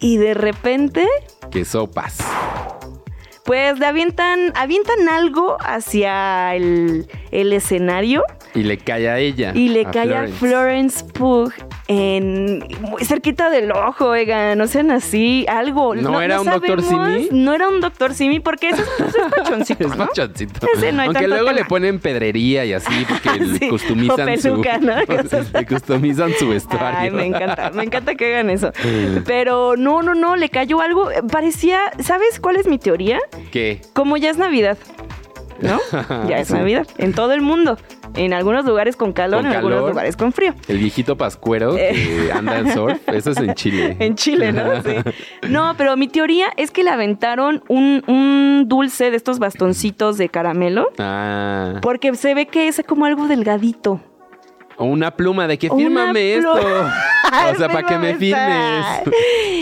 [0.00, 1.06] Y de repente,
[1.50, 2.18] Que sopas.
[3.44, 8.22] pues le avientan, avientan algo hacia el, el escenario
[8.54, 9.52] Y le cae a ella.
[9.54, 11.04] y le cae a Florence.
[11.12, 11.52] Pugh
[11.88, 15.94] en muy cerquita del ojo, oigan, no sean así, algo.
[15.94, 17.28] ¿No era un sabemos, Simi?
[17.32, 19.96] No era un doctor Simi, porque ese es, es pachoncito, Es ¿no?
[20.06, 20.66] machoncito.
[20.74, 21.58] Ese no hay Aunque luego tema.
[21.58, 25.52] le ponen pedrería y así, porque le customizan peluca, su.
[25.58, 26.98] le customizan su vestuario.
[26.98, 28.72] Ay, me encanta, me encanta que hagan eso.
[29.26, 31.08] Pero no, no, no, le cayó algo.
[31.30, 33.18] Parecía, ¿sabes cuál es mi teoría?
[33.50, 33.80] ¿Qué?
[33.92, 34.78] Como ya es Navidad,
[35.62, 35.78] ¿no?
[36.28, 36.54] Ya es Sí.
[36.54, 37.78] Navidad en todo el mundo.
[38.14, 39.90] En algunos lugares con calor, Con en algunos calor.
[39.90, 40.54] lugares con frío.
[40.68, 42.98] El viejito pascuero que anda en surf.
[43.08, 43.96] Eso es en Chile.
[44.00, 44.62] En Chile, ¿no?
[44.82, 44.96] Sí.
[45.48, 50.28] No, pero mi teoría es que le aventaron un, un dulce de estos bastoncitos de
[50.28, 50.88] caramelo.
[50.98, 51.78] Ah.
[51.80, 54.00] Porque se ve que es como algo delgadito.
[54.82, 56.52] O una pluma de que fírmame esto.
[57.52, 58.84] o sea, para que me firmes.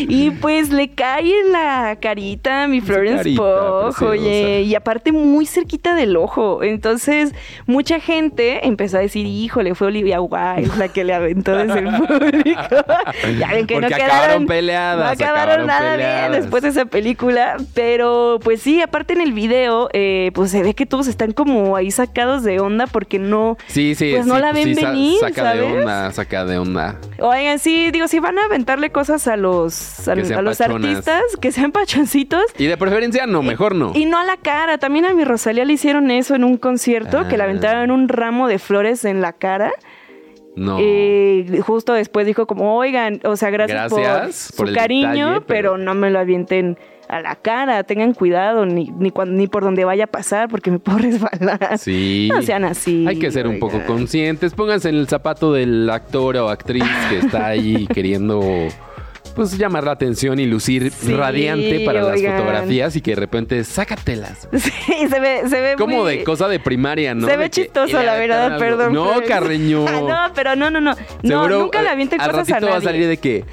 [0.09, 5.45] Y pues le cae en la carita a mi Florence Pugh, oye, y aparte muy
[5.47, 6.63] cerquita del ojo.
[6.63, 7.35] Entonces,
[7.67, 11.97] mucha gente empezó a decir, híjole, fue Olivia Wilde la que le aventó desde el
[11.97, 12.61] público.
[13.39, 16.31] ya ven que Porque no acabaron quedaron peleadas, No acabaron, acabaron nada peleadas.
[16.31, 20.63] bien después de esa película, pero pues sí, aparte en el video, eh, pues se
[20.63, 24.13] ve que todos están como ahí sacados de onda porque no, Sí, sí.
[24.15, 24.81] Pues no la ven sí,
[25.19, 25.61] Saca ¿sabes?
[25.61, 26.99] de onda, saca de onda.
[27.19, 31.73] Oigan, sí, digo, si van a aventarle cosas a los, a, los artistas, que sean
[31.73, 32.43] pachoncitos.
[32.59, 33.93] Y de preferencia no, mejor no.
[33.95, 34.79] Y no a la cara.
[34.79, 37.47] También a mi Rosalía le hicieron eso en un concierto, que le Ah.
[37.47, 39.73] aventaron un ramo de flores en la cara.
[40.57, 40.81] No.
[40.81, 45.45] Y justo después dijo como, oigan, o sea, gracias, Gracias por, por su cariño, detalle,
[45.47, 45.73] pero...
[45.73, 46.77] pero- no me lo avienten
[47.11, 47.83] a la cara.
[47.85, 51.79] Tengan cuidado, ni, ni, cuan- ni por donde vaya a pasar, porque me puedo resbalar.
[51.79, 52.29] Sí.
[52.33, 53.05] No sean así.
[53.09, 54.55] Hay que ser un poco conscientes.
[54.55, 58.41] Pónganse en el zapato del actor o actriz que está ahí queriendo
[59.37, 62.25] pues llamar la atención y lucir Sí, radiante para oigan.
[62.25, 64.49] las fotografías y que de repente sácatelas.
[64.59, 67.27] Sí, se ve, se ve Como muy- de cosa de primaria, ¿no?
[67.27, 68.93] Se De ve que chistoso, la verdad, perdón.
[68.93, 69.13] No.
[69.27, 69.85] Carreño.
[69.87, 70.95] Ah, no, pero no, no, no.
[71.23, 73.07] No, nunca le avienten cosas a ratito va a salir nadie.
[73.07, 73.45] de que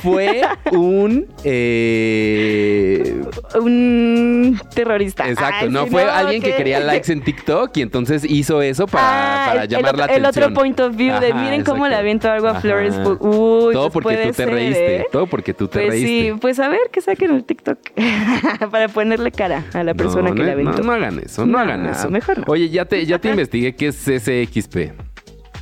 [0.00, 3.22] fue un eh,
[3.60, 5.28] Un terrorista.
[5.28, 9.44] exacto, Ay, no fue alguien que quería likes en TikTok y entonces hizo eso para,
[9.44, 10.44] Ah, para llamar el, la otro- el atención.
[10.52, 12.60] otro point of view de Ajá, miren cómo le aviento algo a Ajá.
[12.60, 12.94] Flores.
[13.20, 15.06] Uy, todo pues porque tú te reíste, ¿eh?
[15.12, 16.08] todo porque tú te Pues reíste.
[16.32, 17.78] sí, pues a ver que saquen el TikTok
[18.70, 20.78] para ponerle cara a la persona no, que no, le aventó.
[20.78, 22.10] No, no hagan eso, no, hagan eso.
[22.10, 22.44] mejor.
[22.46, 24.92] Oye, ya te, ya te investigué qué es SXP.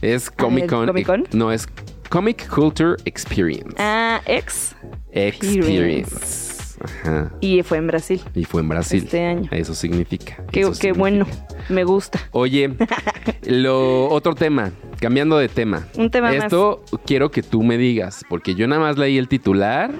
[0.03, 0.87] Es Comic Con.
[0.87, 1.25] ¿Comic Con?
[1.33, 1.69] No, es
[2.11, 3.75] Comic Culture Experience.
[3.79, 4.75] Ah, ex.
[5.13, 6.77] Experience.
[6.83, 7.31] Ajá.
[7.41, 8.21] Y fue en Brasil.
[8.35, 9.05] Y fue en Brasil.
[9.05, 9.49] Este año.
[9.53, 10.43] Eso significa.
[10.51, 10.99] Qué, eso qué significa.
[10.99, 11.27] bueno,
[11.69, 12.19] me gusta.
[12.33, 12.75] Oye,
[13.43, 15.87] lo otro tema, cambiando de tema.
[15.97, 16.45] Un tema más.
[16.45, 19.93] Esto quiero que tú me digas, porque yo nada más leí el titular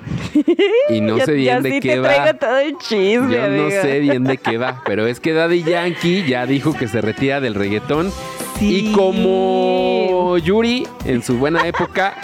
[0.89, 2.09] y no sé bien de sí qué te va.
[2.15, 5.63] traigo todo el chisme, Yo no sé bien de qué va, pero es que Daddy
[5.63, 8.11] Yankee ya dijo que se retira del reggaetón
[8.61, 8.91] Sí.
[8.91, 12.15] y como Yuri en su buena época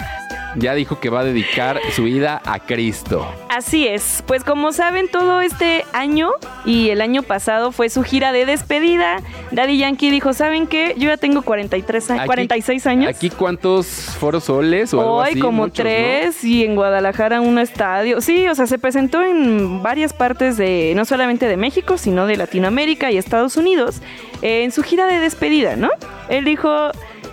[0.55, 3.27] ya dijo que va a dedicar su vida a Cristo.
[3.49, 6.31] Así es, pues como saben todo este año
[6.67, 9.21] y el año pasado fue su gira de despedida.
[9.51, 10.93] Daddy Yankee dijo, ¿saben qué?
[10.97, 13.09] Yo ya tengo 43 años, Aquí- 46 años.
[13.09, 15.39] ¿Aquí cuántos foros soles o algo Hoy así?
[15.39, 15.83] como Muchos, ¿no?
[15.83, 18.19] tres y en Guadalajara un estadio.
[18.21, 22.35] Sí, o sea, se presentó en varias partes de, no solamente de México, sino de
[22.37, 24.01] Latinoamérica y Estados Unidos,
[24.41, 25.89] eh, en su gira de despedida, ¿no?
[26.29, 26.91] Él dijo,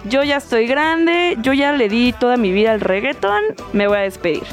[0.09, 3.99] yo ya estoy grande, yo ya le di toda mi vida al reggaetón, me voy
[3.99, 4.45] a despedir.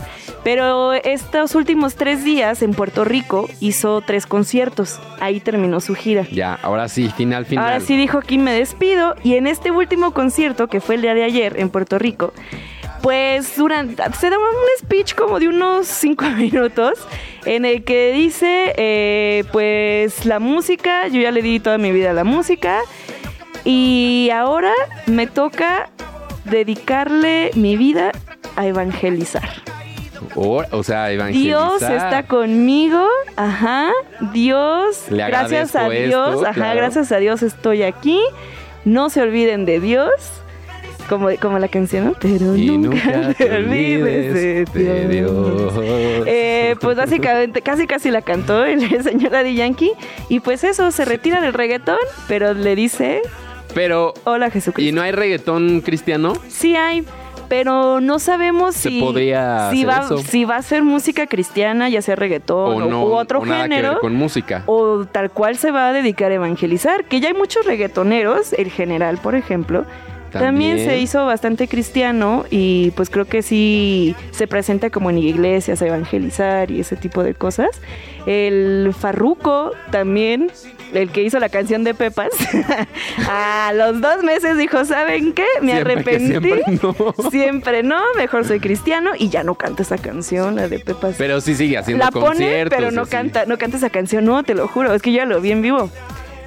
[0.43, 4.99] Pero estos últimos tres días en Puerto Rico hizo tres conciertos.
[5.19, 6.25] Ahí terminó su gira.
[6.31, 7.65] Ya, ahora sí, final, final.
[7.65, 11.13] Ahora sí dijo aquí me despido y en este último concierto que fue el día
[11.13, 12.33] de ayer en Puerto Rico,
[13.03, 16.93] pues durante se daba un speech como de unos cinco minutos
[17.45, 22.11] en el que dice eh, pues la música, yo ya le di toda mi vida
[22.11, 22.79] a la música
[23.63, 24.73] y ahora
[25.05, 25.89] me toca
[26.45, 28.11] dedicarle mi vida
[28.55, 29.47] a evangelizar.
[30.35, 31.79] O, o sea, evangelizar.
[31.79, 33.89] Dios está conmigo, ajá.
[34.33, 36.79] Dios, Le gracias a Dios, esto, ajá, claro.
[36.79, 38.19] gracias a Dios estoy aquí.
[38.85, 40.11] No se olviden de Dios.
[41.09, 42.13] Como, como la canción, ¿no?
[42.21, 45.73] Pero Y nunca, te olvides de de Dios.
[45.75, 46.23] Dios.
[46.25, 49.91] Eh, pues básicamente, casi casi la cantó el señor Daddy Yankee.
[50.29, 51.97] Y pues eso, se retira del reggaetón,
[52.29, 53.21] pero le dice,
[53.73, 54.87] Pero, hola Jesucristo.
[54.89, 56.33] ¿y no hay reggaetón cristiano?
[56.47, 57.05] Sí hay,
[57.47, 60.17] pero no sabemos Se si, podría si, va, eso.
[60.19, 63.45] si va a ser música cristiana, ya sea reggaetón O o, no, u otro o
[63.45, 63.89] nada que género.
[63.89, 64.63] ver con música.
[64.67, 68.69] O tal cual se va a dedicar a evangelizar, que ya hay muchos reggaetoneros, el
[68.71, 69.85] general, por ejemplo,
[70.31, 70.89] también, También.
[70.89, 75.87] se hizo bastante cristiano y pues creo que sí se presenta como en iglesias a
[75.87, 77.69] evangelizar y ese tipo de cosas.
[78.25, 80.51] El Farruco también,
[80.93, 82.29] el que hizo la canción de Pepas,
[83.29, 85.45] a los dos meses dijo, ¿saben qué?
[85.61, 86.27] Me Siempre arrepentí.
[86.27, 87.29] siempre no.
[87.29, 91.15] Siempre no, mejor soy cristiano y ya no canta esa canción, la de Pepas.
[91.17, 92.77] Pero sí sigue haciendo la pone, conciertos.
[92.77, 93.11] pero no así.
[93.11, 95.51] canta, no canta esa canción, no, te lo juro, es que yo ya lo vi
[95.51, 95.89] en vivo.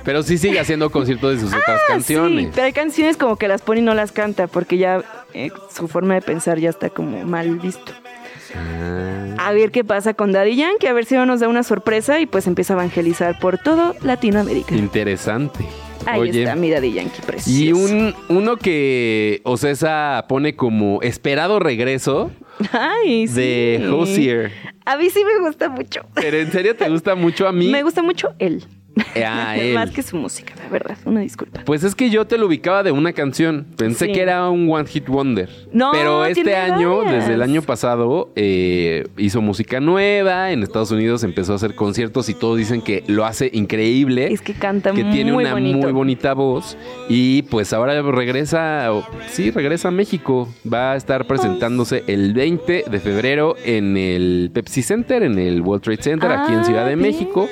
[0.04, 2.44] Pero sí sigue haciendo conciertos de sus otras Ah, canciones.
[2.46, 5.50] Sí, pero hay canciones como que las pone y no las canta porque ya eh,
[5.74, 7.92] su forma de pensar ya está como mal visto.
[8.54, 9.34] Ah.
[9.38, 12.20] A ver qué pasa con Daddy Yankee, a ver si no nos da una sorpresa
[12.20, 14.74] y pues empieza a evangelizar por todo Latinoamérica.
[14.76, 15.64] Interesante.
[16.06, 17.50] Ahí Oye, está mi Daddy Yankee precioso.
[17.64, 22.30] y un, uno que Ocesa pone como esperado regreso
[22.72, 23.34] Ay, sí.
[23.34, 24.52] de Hosier.
[24.84, 26.00] A mí sí me gusta mucho.
[26.14, 27.68] Pero en serio te gusta mucho a mí.
[27.68, 28.64] Me gusta mucho él.
[29.16, 29.74] Ah, él.
[29.74, 30.96] Más que su música, la verdad.
[31.04, 31.62] Una disculpa.
[31.64, 33.66] Pues es que yo te lo ubicaba de una canción.
[33.76, 34.12] Pensé Sí.
[34.12, 35.48] que era un One Hit Wonder.
[35.72, 37.14] No, Pero este tiene año, varias.
[37.24, 40.52] desde el año pasado, eh, hizo música nueva.
[40.52, 44.32] En Estados Unidos empezó a hacer conciertos y todos dicen que lo hace increíble.
[44.32, 45.78] Es que canta que tiene muy una bonito.
[45.78, 46.76] muy bonita voz.
[47.08, 48.88] Y pues ahora regresa,
[49.28, 50.48] sí, regresa a México.
[50.72, 55.82] Va a estar presentándose el 20 de febrero en el Pepsi Center, en el World
[55.84, 57.00] Trade Center, aquí en Ah, Ciudad de bien.
[57.12, 57.48] México.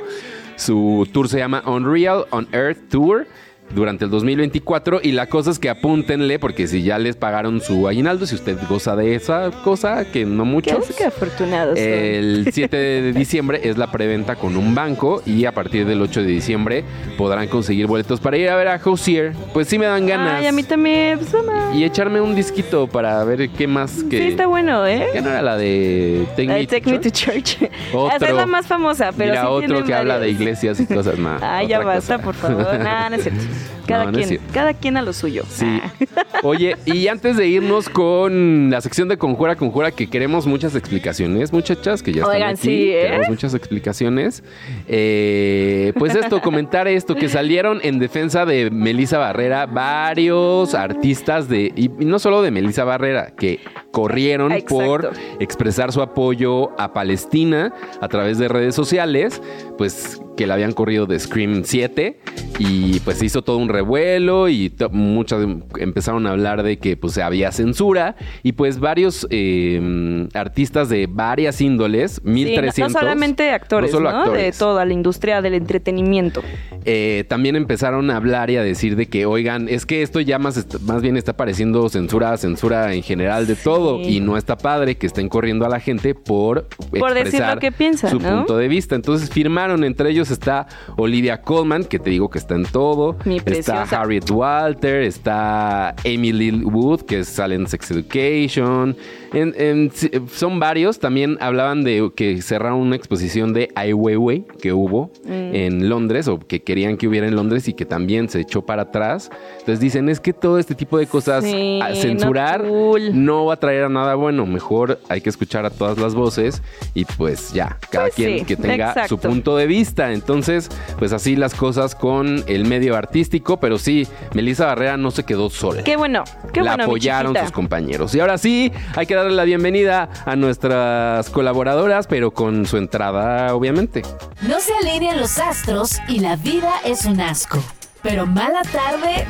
[0.57, 3.27] Su tour se llama Unreal on Earth Tour.
[3.75, 7.89] Durante el 2024 y la cosa es que apúntenle porque si ya les pagaron su
[7.89, 10.87] aguinaldo, si usted goza de esa cosa, que no muchos.
[10.87, 11.79] Qué, qué afortunados.
[11.79, 11.89] son.
[11.89, 16.21] El 7 de diciembre es la preventa con un banco y a partir del 8
[16.23, 16.85] de diciembre
[17.17, 19.33] podrán conseguir boletos para ir a ver a Hosier.
[19.53, 20.41] Pues sí me dan ganas.
[20.41, 21.19] Ay, a mí también.
[21.19, 21.33] pues.
[21.75, 24.19] Y echarme un disquito para ver qué más que...
[24.19, 25.09] Sí, está bueno, ¿eh?
[25.13, 27.57] ¿Qué no era la de Take Me de to Take Me to Church?
[27.93, 28.17] Otro.
[28.17, 31.19] Esa es la más famosa, pero Mira, sí otro que habla de iglesias y cosas
[31.19, 31.43] más.
[31.43, 32.25] Ay, ya basta, cosa.
[32.25, 32.79] por favor.
[32.79, 33.43] Nah, no es cierto.
[33.87, 35.45] Cada No, no es quien, cada quien a lo suyo.
[35.49, 35.81] Sí.
[35.83, 35.93] Ah.
[36.43, 41.53] Oye, y antes de irnos con la sección de Conjura Conjura, que queremos muchas explicaciones,
[41.53, 42.61] muchachas, que ya están Oigan, aquí.
[42.63, 43.03] sí, ¿eh?
[43.03, 44.43] Queremos muchas explicaciones.
[44.89, 51.73] Eh, pues esto, comentar esto, que salieron en defensa de Melissa Barrera varios artistas de,
[51.77, 54.75] y no solo de Melissa Barrera, que corrieron Exacto.
[54.75, 59.41] por expresar su apoyo a Palestina a través de redes sociales,
[59.79, 62.19] pues que la habían corrido de Scream 7
[62.59, 65.47] y pues se hizo todo un revuelo y muchas
[65.79, 71.61] empezaron a hablar de que pues había censura y pues varios eh, artistas de varias
[71.61, 72.93] índoles, Sí, no- 1300.
[72.95, 74.07] no, solamente actores, no ¿no?
[74.11, 74.43] solo actores.
[74.43, 76.43] De toda la industria del entretenimiento.
[76.85, 80.39] eh, también empezaron a hablar y a decir de que, oigan, es que esto ya
[80.39, 84.97] más, más bien está pareciendo censura, censura en general de todo y no está padre
[84.97, 86.67] que estén corriendo a la gente por,
[86.99, 88.95] Por decir lo que piensan, su punto de vista.
[88.95, 93.41] Entonces firmaron, entre ellos está Olivia Colman, que te digo que está en todo, Mi
[93.45, 93.83] está.
[93.83, 98.97] Harriet Walter, está Lil Wood, que sale en Sex Education.
[99.33, 99.91] En- en-
[100.29, 100.99] son varios.
[100.99, 105.55] También hablaban de que cerraron una exposición de Ai Weiwei que hubo Mm.
[105.55, 108.83] en Londres o que querían que hubiera en Londres y que también se echó para
[108.83, 109.31] atrás.
[109.61, 113.25] Entonces dicen, es que todo este tipo de cosas, Sí, a no censurar, cool.
[113.25, 114.45] no va a traer a nada bueno.
[114.47, 116.63] Mejor hay que escuchar a todas las voces
[116.95, 119.09] y pues ya, cada Pues quien sí, que tenga exacto.
[119.09, 120.12] su punto de vista.
[120.13, 125.25] Entonces, pues así las cosas con el medio artístico, pero sí, Melissa Barrera no se
[125.25, 125.83] quedó sola.
[125.85, 128.15] Qué bueno, qué la bueno, mi apoyaron sus compañeros.
[128.15, 133.55] Y ahora sí, hay que darle la bienvenida a nuestras colaboradoras, pero con su entrada,
[133.55, 134.03] obviamente.
[134.43, 137.63] No se alinean los astros y la vida es un asco.
[138.03, 139.27] Pero mala tarde,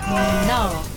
[0.48, 0.92] no.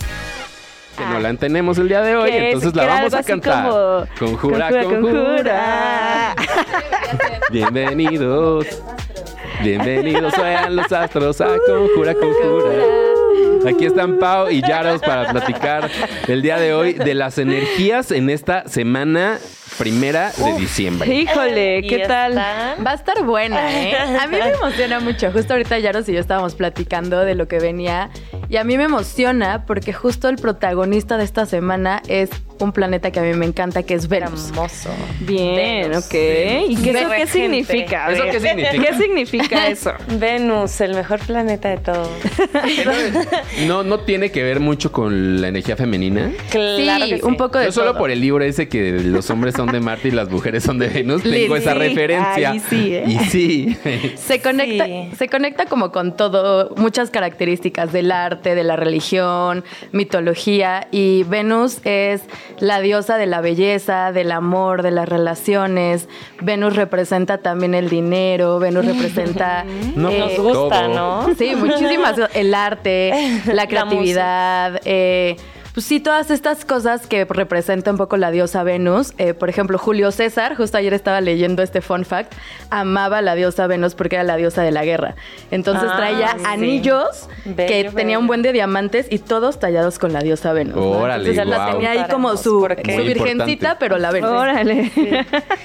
[0.98, 1.10] Que Ah.
[1.12, 3.70] no la tenemos el día de hoy, entonces la vamos a cantar.
[3.70, 6.36] como, Conjura, conjura, conjura.
[7.52, 8.66] Bienvenidos.
[9.64, 12.72] Bienvenidos sean los astros a Conjura, Conjura.
[13.68, 15.90] Aquí están Pau y Yaros para platicar
[16.28, 19.40] el día de hoy de las energías en esta semana
[19.80, 21.12] primera de diciembre.
[21.14, 22.32] Híjole, Y ¿qué tal?
[22.34, 23.96] está- Va a estar buena, ¿eh?
[24.22, 25.32] A mí me emociona mucho.
[25.32, 28.12] Justo ahorita Yaros y yo estábamos platicando de lo que venía.
[28.50, 33.12] Y a mí me emociona porque justo el protagonista de esta semana es un planeta
[33.12, 34.50] que a mí me encanta, que es Venus.
[34.50, 34.90] Hermoso.
[35.22, 36.06] Bien, Venus.
[36.06, 36.14] ok.
[36.70, 38.08] ¿Y qué, eso qué significa?
[38.08, 38.82] A ¿Eso ver, qué significa?
[38.86, 39.92] ¿Qué significa eso?
[40.20, 42.10] Venus, el mejor planeta de todos.
[43.68, 46.32] No, no tiene que ver mucho con la energía femenina.
[46.50, 47.24] Claro sí, que sí.
[47.26, 48.00] un poco de Yo solo todo.
[48.00, 50.88] por el libro ese que los hombres son de Marte y las mujeres son de
[50.88, 52.52] Venus, tengo Sí, esa referencia.
[52.52, 53.04] ahí sí, ¿eh?
[53.08, 53.78] Y sí.
[54.16, 55.10] Se conecta, Sí.
[55.18, 60.88] se conecta como con todo, muchas características del arte, de la religión, mitología.
[60.92, 62.22] Y Venus es
[62.60, 66.08] la diosa de la belleza, del amor, de las relaciones.
[66.42, 69.64] Venus representa también el dinero, Venus representa...
[69.96, 70.94] No, eh, Nos gusta, todo.
[71.28, 71.36] ¿no?
[71.36, 72.16] Sí, muchísimas.
[72.34, 74.82] El arte, la La creatividad.
[74.86, 75.36] eh,
[75.76, 79.14] pues sí, todas estas cosas que representa un poco la diosa Venus.
[79.18, 82.34] Eh, por ejemplo, Julio César, justo ayer estaba leyendo este fun fact,
[82.70, 85.16] amaba a la diosa Venus porque era la diosa de la guerra.
[85.52, 86.44] Entonces Ah, traía sí.
[86.48, 90.78] anillos que Bello, tenía un buen de diamantes y todos tallados con la diosa Venus.
[90.78, 90.92] ¿no?
[90.92, 91.72] Órale, Entonces la guau.
[91.74, 93.76] tenía ahí como su, virgencita, importante.
[93.80, 94.30] pero la Venus.
[94.32, 94.92] Órale.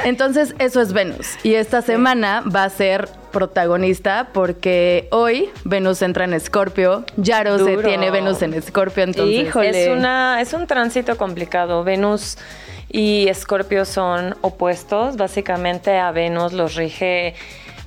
[0.05, 1.37] Entonces, eso es Venus.
[1.45, 7.05] Y esta semana va a ser protagonista porque hoy Venus entra en Escorpio.
[7.17, 9.49] Yaro se tiene Venus en Escorpio, entonces.
[9.49, 9.85] Híjole.
[9.85, 11.85] Es, una, es un tránsito complicado.
[11.85, 12.39] Venus
[12.91, 15.17] y Escorpio son opuestos.
[15.17, 17.35] Básicamente a Venus los rige,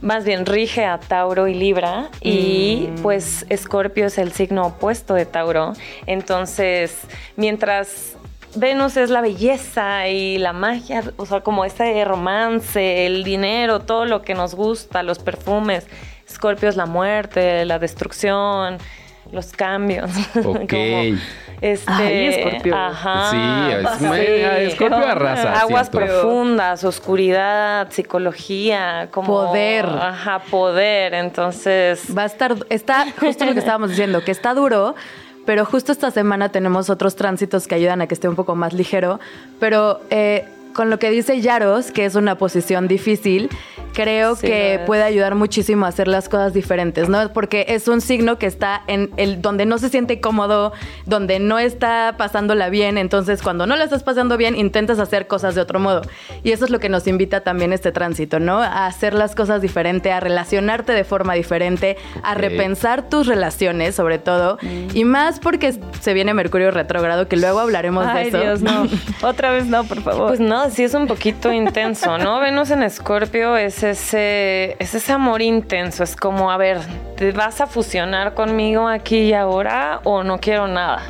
[0.02, 2.10] más bien rige a Tauro y Libra.
[2.22, 5.74] Y pues Escorpio es el signo opuesto de Tauro.
[6.06, 6.98] Entonces,
[7.36, 8.18] mientras
[8.56, 14.06] Venus es la belleza y la magia, o sea, como ese romance, el dinero, todo
[14.06, 15.88] lo que nos gusta, los perfumes.
[16.28, 18.78] Escorpio es la muerte, la destrucción,
[19.32, 20.10] los cambios.
[20.36, 20.70] Ok.
[20.70, 21.18] Como,
[21.62, 22.76] este, Ay, Escorpio.
[22.76, 23.30] Ajá.
[23.32, 23.38] Sí,
[23.72, 24.84] es- sí.
[24.84, 26.06] arrasa, Aguas siento.
[26.14, 29.86] profundas, oscuridad, psicología, como Poder.
[29.86, 31.14] Ajá, poder.
[31.14, 34.96] Entonces, Va a estar, está justo lo que estábamos diciendo, que está duro,
[35.46, 38.74] pero justo esta semana tenemos otros tránsitos que ayudan a que esté un poco más
[38.74, 39.20] ligero.
[39.60, 43.50] Pero eh, con lo que dice Yaros, que es una posición difícil,
[43.94, 47.32] creo Sí, que puede ayudar muchísimo a hacer las cosas diferentes, ¿no?
[47.32, 50.74] Porque es un signo que está en el donde no se siente cómodo,
[51.06, 55.56] donde no está pasándola bien, entonces cuando no la estás pasando bien, intentas hacer cosas
[55.56, 56.02] de otro modo.
[56.44, 58.62] Y eso es lo que nos invita también este tránsito, ¿no?
[58.62, 64.18] A hacer las cosas diferente, a relacionarte de forma diferente, a repensar tus relaciones, sobre
[64.18, 64.58] todo,
[64.94, 68.40] y más porque se viene Mercurio retrógrado, que luego hablaremos de eso.
[68.40, 68.88] Dios, no.
[69.22, 70.30] Otra vez no, por favor.
[70.30, 72.40] Pues no, sí es un poquito intenso, ¿no?
[72.42, 76.04] Venus en Escorpio es ese, es ese amor intenso.
[76.04, 76.80] Es como, a ver,
[77.16, 81.02] ¿te vas a fusionar conmigo aquí y ahora o no quiero nada?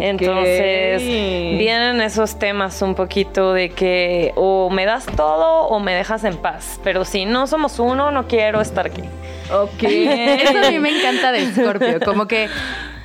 [0.00, 6.24] Entonces vienen esos temas un poquito de que o me das todo o me dejas
[6.24, 6.78] en paz.
[6.84, 9.02] Pero si no somos uno, no quiero estar aquí.
[9.50, 9.82] Ok.
[9.82, 12.48] Eso a mí me encanta de Scorpio, como que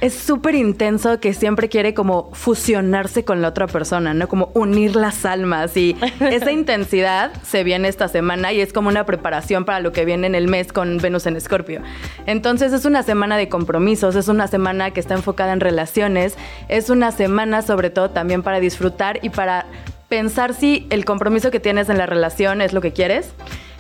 [0.03, 4.27] es súper intenso que siempre quiere como fusionarse con la otra persona, ¿no?
[4.27, 9.05] Como unir las almas y esa intensidad se viene esta semana y es como una
[9.05, 11.81] preparación para lo que viene en el mes con Venus en Escorpio.
[12.25, 16.35] Entonces es una semana de compromisos, es una semana que está enfocada en relaciones,
[16.67, 19.67] es una semana sobre todo también para disfrutar y para
[20.09, 23.31] pensar si el compromiso que tienes en la relación es lo que quieres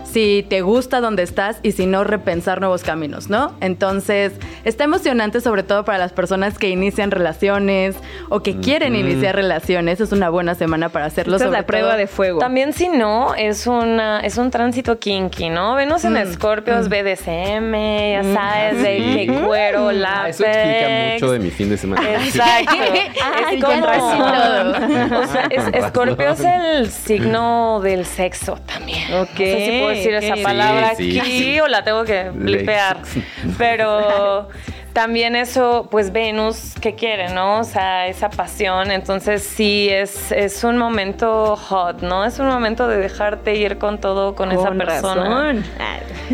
[0.03, 3.53] si te gusta donde estás y si no, repensar nuevos caminos, ¿no?
[3.61, 4.33] Entonces,
[4.63, 7.95] está emocionante sobre todo para las personas que inician relaciones
[8.29, 9.99] o que quieren iniciar relaciones.
[10.01, 11.35] Es una buena semana para hacerlo.
[11.37, 12.39] Esta es la prueba todo- de fuego.
[12.39, 15.75] También si no, es, una, es un tránsito kinky, ¿no?
[15.75, 17.73] Venus en Escorpio es BDSM,
[18.11, 18.97] ya sabes, de
[19.27, 20.39] que cuero, Ah, látex.
[20.39, 22.13] eso explica mucho de mi fin de semana.
[22.23, 22.73] Exacto.
[23.47, 25.13] Ay, es con razón.
[25.13, 29.13] O sea, Escorpio es el signo del sexo también.
[29.15, 31.59] Ok, No sé si decir esa palabra Sí, aquí sí.
[31.59, 32.97] o la tengo que blipear.
[33.57, 34.49] Pero
[34.93, 37.59] también eso, pues Venus, ¿qué quiere, no?
[37.59, 38.91] O sea, esa pasión.
[38.91, 42.23] Entonces sí, es, es un momento hot, ¿no?
[42.23, 45.55] Es un momento de dejarte ir con todo con, esa persona.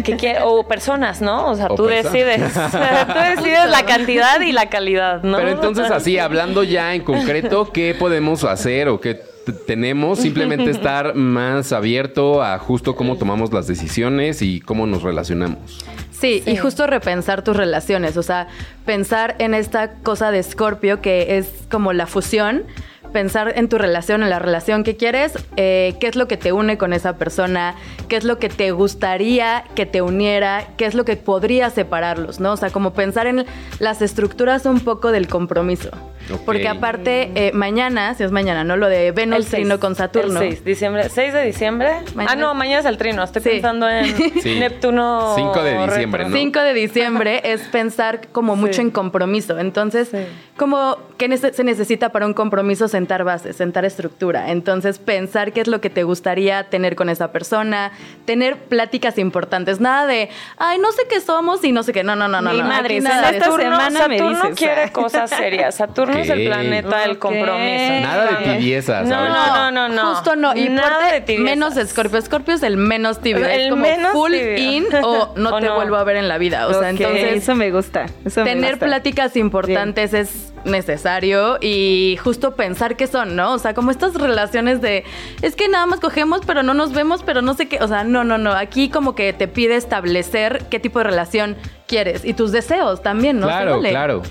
[0.03, 1.47] que quiere, o personas, ¿no?
[1.47, 2.41] O sea, O tú decides.
[2.53, 5.37] tú decides la cantidad y la calidad, ¿no?
[5.37, 10.19] Pero entonces así, hablando ya en concreto, ¿qué podemos hacer o qué tenemos?
[10.19, 15.83] Simplemente estar más abierto a justo cómo tomamos las decisiones y cómo nos relacionamos.
[16.11, 18.49] Sí, y justo repensar tus relaciones, o sea,
[18.85, 22.65] pensar en esta cosa de Scorpio que es como la fusión,
[23.13, 26.51] pensar en tu relación, en la relación que quieres, eh, qué es lo que te
[26.51, 27.75] une con esa persona,
[28.07, 32.39] qué es lo que te gustaría que te uniera, qué es lo que podría separarlos,
[32.39, 32.53] ¿no?
[32.53, 33.45] O sea, como pensar en
[33.79, 35.89] las estructuras un poco del compromiso.
[36.37, 38.77] Porque aparte, eh, mañana, si es mañana, ¿no?
[38.77, 39.51] Lo de Venus seis.
[39.51, 40.41] trino con Saturno.
[40.41, 41.09] El 6, diciembre.
[41.09, 41.89] 6 de diciembre.
[42.15, 43.23] Mañana ah, no, mañana es el trino.
[43.23, 43.49] Estoy Sí.
[43.49, 44.05] pensando en
[44.41, 44.59] Sí.
[44.59, 45.33] Neptuno.
[45.35, 46.29] 5 de diciembre, retro.
[46.29, 46.35] ¿no?
[46.37, 48.81] 5 de diciembre es pensar como mucho Sí.
[48.81, 49.57] en compromiso.
[49.59, 50.17] Entonces, Sí.
[50.57, 54.51] como que se necesita para un compromiso sentar bases, sentar estructura.
[54.51, 57.91] Entonces, pensar qué es lo que te gustaría tener con esa persona,
[58.25, 62.03] tener pláticas importantes, nada de, ay, no sé qué somos y no sé qué.
[62.03, 62.51] No, no, no, no.
[62.53, 62.65] Ni no.
[62.65, 63.45] Aquí madres, nada esta.
[63.45, 65.75] Saturno, semana me dices, quiere cosas serias.
[65.75, 67.19] Saturno es el planeta del Ok.
[67.19, 67.93] compromiso.
[68.01, 70.15] Nada de Entonces, tibieza, No, no, no, no, no.
[70.15, 70.55] Justo no.
[70.55, 71.45] Y Nada parte de tibiezas.
[71.75, 72.21] menos Scorpio.
[72.21, 73.45] Scorpio es el menos tibio.
[73.45, 74.57] El es como menos full tibio.
[74.57, 75.75] in o no O te no.
[75.75, 76.67] vuelvo a ver en la vida.
[76.67, 78.05] O sea, Ok, entonces eso me gusta.
[78.25, 78.85] Eso me tener gusta.
[78.85, 83.53] pláticas importantes es necesario y justo pensar qué son, ¿no?
[83.53, 85.03] O sea, como estas relaciones de
[85.41, 87.79] es que nada más cogemos, pero no nos vemos, pero no sé qué.
[87.81, 88.51] O sea, no, no, no.
[88.53, 91.55] Aquí como que te pide establecer qué tipo de relación
[91.87, 93.47] quieres y tus deseos también, ¿no?
[93.47, 93.89] Claro, vale.
[93.89, 94.21] claro.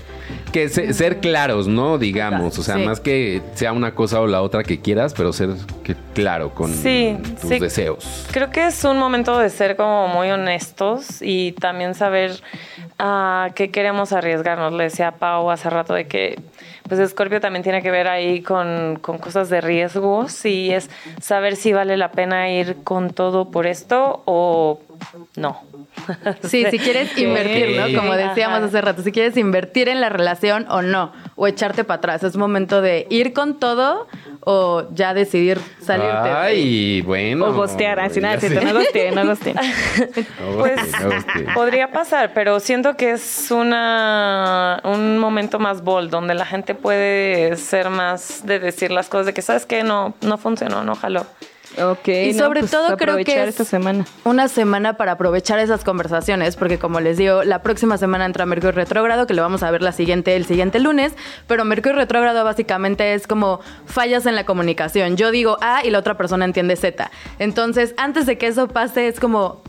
[0.53, 1.99] Que se- ser claros, ¿no?
[1.99, 2.81] Digamos, o sea, Sí.
[2.83, 5.49] más que sea una cosa o la otra que quieras, pero ser
[5.83, 7.59] que- claro con Sí, tus sí.
[7.59, 8.25] deseos.
[8.31, 12.41] Creo que es un momento de ser como muy honestos y también saber
[12.99, 14.73] a qué queremos arriesgarnos.
[14.73, 16.39] Le decía a Pau hace rato de que
[16.87, 20.89] pues Scorpio también tiene que ver ahí con, con cosas de riesgos y es
[21.21, 24.81] saber si vale la pena ir con todo por esto o
[25.35, 25.61] no.
[26.43, 27.99] Sí, si quieres invertir, ¿no?
[27.99, 28.65] Como decíamos Ajá.
[28.67, 32.23] hace rato, si quieres invertir en la relación o no, o echarte para atrás.
[32.23, 34.07] Es momento de ir con todo
[34.41, 36.29] o ya decidir salirte.
[36.29, 37.47] Ay, bueno.
[37.47, 39.23] O gostear, así nada, Ya cierto, no gosteé, no
[40.59, 40.79] Pues
[41.53, 47.55] podría pasar, pero siento que es una un momento más bold donde la gente puede
[47.57, 51.25] ser más de decir las cosas de que sabes que no no funcionó, no jaló.
[51.81, 52.07] Ok.
[52.07, 54.05] Y no, sobre pues, todo creo que es esta semana.
[54.25, 58.71] una semana para aprovechar esas conversaciones, porque como les digo, la próxima semana entra Mercurio
[58.71, 61.13] retrógrado, que lo vamos a ver la siguiente, el siguiente lunes,
[61.47, 65.17] pero Mercurio retrógrado básicamente es como fallas en la comunicación.
[65.17, 67.09] Yo digo A y la otra persona entiende Z.
[67.39, 69.61] Entonces, antes de que eso pase, es como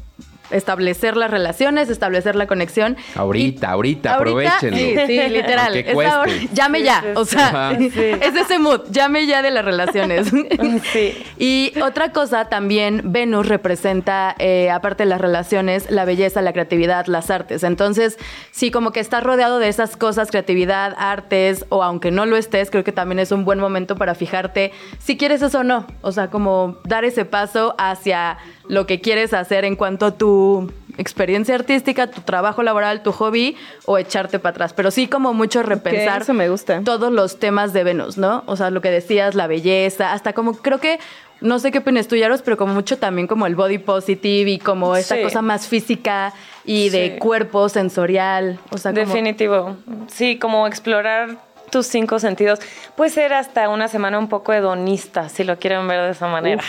[0.51, 2.97] establecer las relaciones, establecer la conexión.
[3.15, 4.77] Ahorita, Y- ahorita, aprovechenlo.
[4.77, 5.85] Sí, sí, literal.
[5.95, 7.05] Ahora- llame ya.
[7.17, 7.97] O sea, es
[8.37, 8.83] ese mood.
[8.91, 10.31] Llame ya de las relaciones.
[10.93, 11.23] Sí.
[11.39, 17.07] Y otra cosa también, Venus representa, eh, aparte de las relaciones, la belleza, la creatividad,
[17.07, 17.63] las artes.
[17.65, 18.19] Entonces,
[18.51, 22.71] sí, como que estás rodeado de esas cosas, creatividad, artes, o aunque no lo estés,
[22.71, 25.87] creo que también es un buen momento para fijarte si quieres eso o no.
[26.03, 28.39] O sea, como dar ese paso hacia
[28.71, 33.57] lo que quieres hacer en cuanto a tu experiencia artística, tu trabajo laboral, tu hobby,
[33.87, 34.73] o echarte para atrás.
[34.75, 36.81] Pero sí como mucho repensar eso me gusta.
[36.85, 38.45] todos los temas de Venus, ¿no?
[38.47, 41.01] O sea, lo que decías, la belleza, hasta como creo que
[41.41, 44.59] no sé qué opinas tú, Yaros, pero como mucho también como el body positive y
[44.59, 45.23] como esta Sí.
[45.23, 46.33] cosa más física
[46.64, 48.59] y de cuerpo sensorial.
[48.71, 49.77] O sea, como- Definitivo.
[50.09, 51.39] Sí, como explorar
[51.71, 52.59] tus cinco sentidos.
[52.95, 56.62] Puede ser hasta una semana un poco hedonista, si lo quieren ver de esa manera.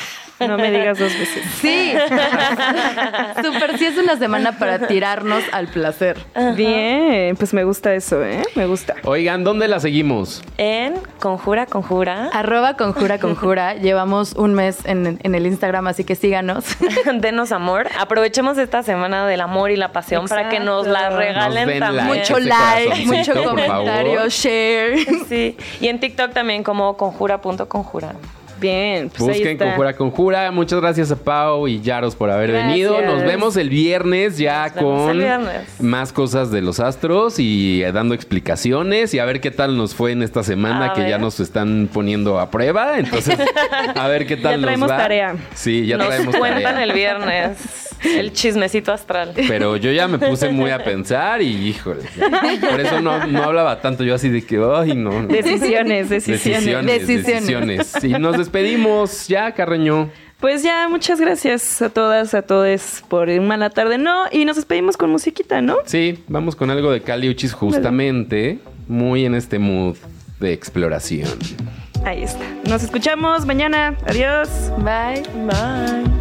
[0.48, 1.44] No me digas dos veces.
[1.60, 1.94] Sí.
[3.44, 6.18] Súper, sí es una semana para tirarnos al placer.
[6.56, 8.42] Bien, pues me gusta eso, ¿eh?
[8.56, 8.96] Me gusta.
[9.04, 10.42] Oigan, ¿dónde la seguimos?
[10.58, 12.30] En Conjura, Conjura.
[12.34, 13.76] Arroba conjura conjura.
[13.76, 16.66] Llevamos un mes en, en el Instagram, así que síganos.
[17.14, 17.88] Denos amor.
[18.00, 22.08] Aprovechemos esta semana del amor y la pasión para que nos la regalen Nos también.
[22.08, 22.20] like.
[22.20, 24.98] mucho like, mucho comentario, share.
[25.28, 25.58] Sí.
[25.80, 28.14] Y en TikTok también como conjura.conjura.
[28.62, 29.66] Bien, pues ahí Busquen está.
[29.66, 30.51] Conjura Conjura.
[30.51, 32.70] Muchas gracias a Pau y Yaros por haber Gracias.
[32.72, 33.01] venido.
[33.01, 35.82] Nos vemos el viernes ya Nos con viernes.
[35.82, 39.95] más cosas de los astros y eh, dando explicaciones y a ver qué tal nos
[39.95, 42.97] fue en esta semana A que ya nos están poniendo a prueba.
[42.99, 43.38] Entonces,
[43.95, 45.01] a ver qué tal Ya traemos nos va.
[45.01, 45.36] tarea.
[45.55, 46.84] Sí, ya nos traemos cuentan tarea.
[46.84, 49.34] el viernes el chismecito astral.
[49.47, 52.02] Pero yo ya me puse muy a pensar y híjole.
[52.18, 52.70] ya.
[52.70, 55.28] Por eso no, no hablaba tanto yo así de que, ay, no.
[55.28, 56.43] Decisiones, decisiones.
[56.43, 57.78] Decisiones, Decisiones.
[57.88, 58.04] decisiones.
[58.04, 60.10] Y nos despedimos ya, Carreño.
[60.39, 63.99] Pues ya, muchas gracias a todas, a todos por un mala tarde.
[63.99, 65.78] No, y nos despedimos con musiquita, ¿no?
[65.86, 69.97] Sí, vamos con algo de Cali Uchis justamente, muy en este mood
[70.39, 71.30] de exploración.
[72.04, 72.43] Ahí está.
[72.68, 73.95] Nos escuchamos mañana.
[74.08, 74.49] Adiós.
[74.80, 75.22] Bye.
[75.45, 76.20] Bye.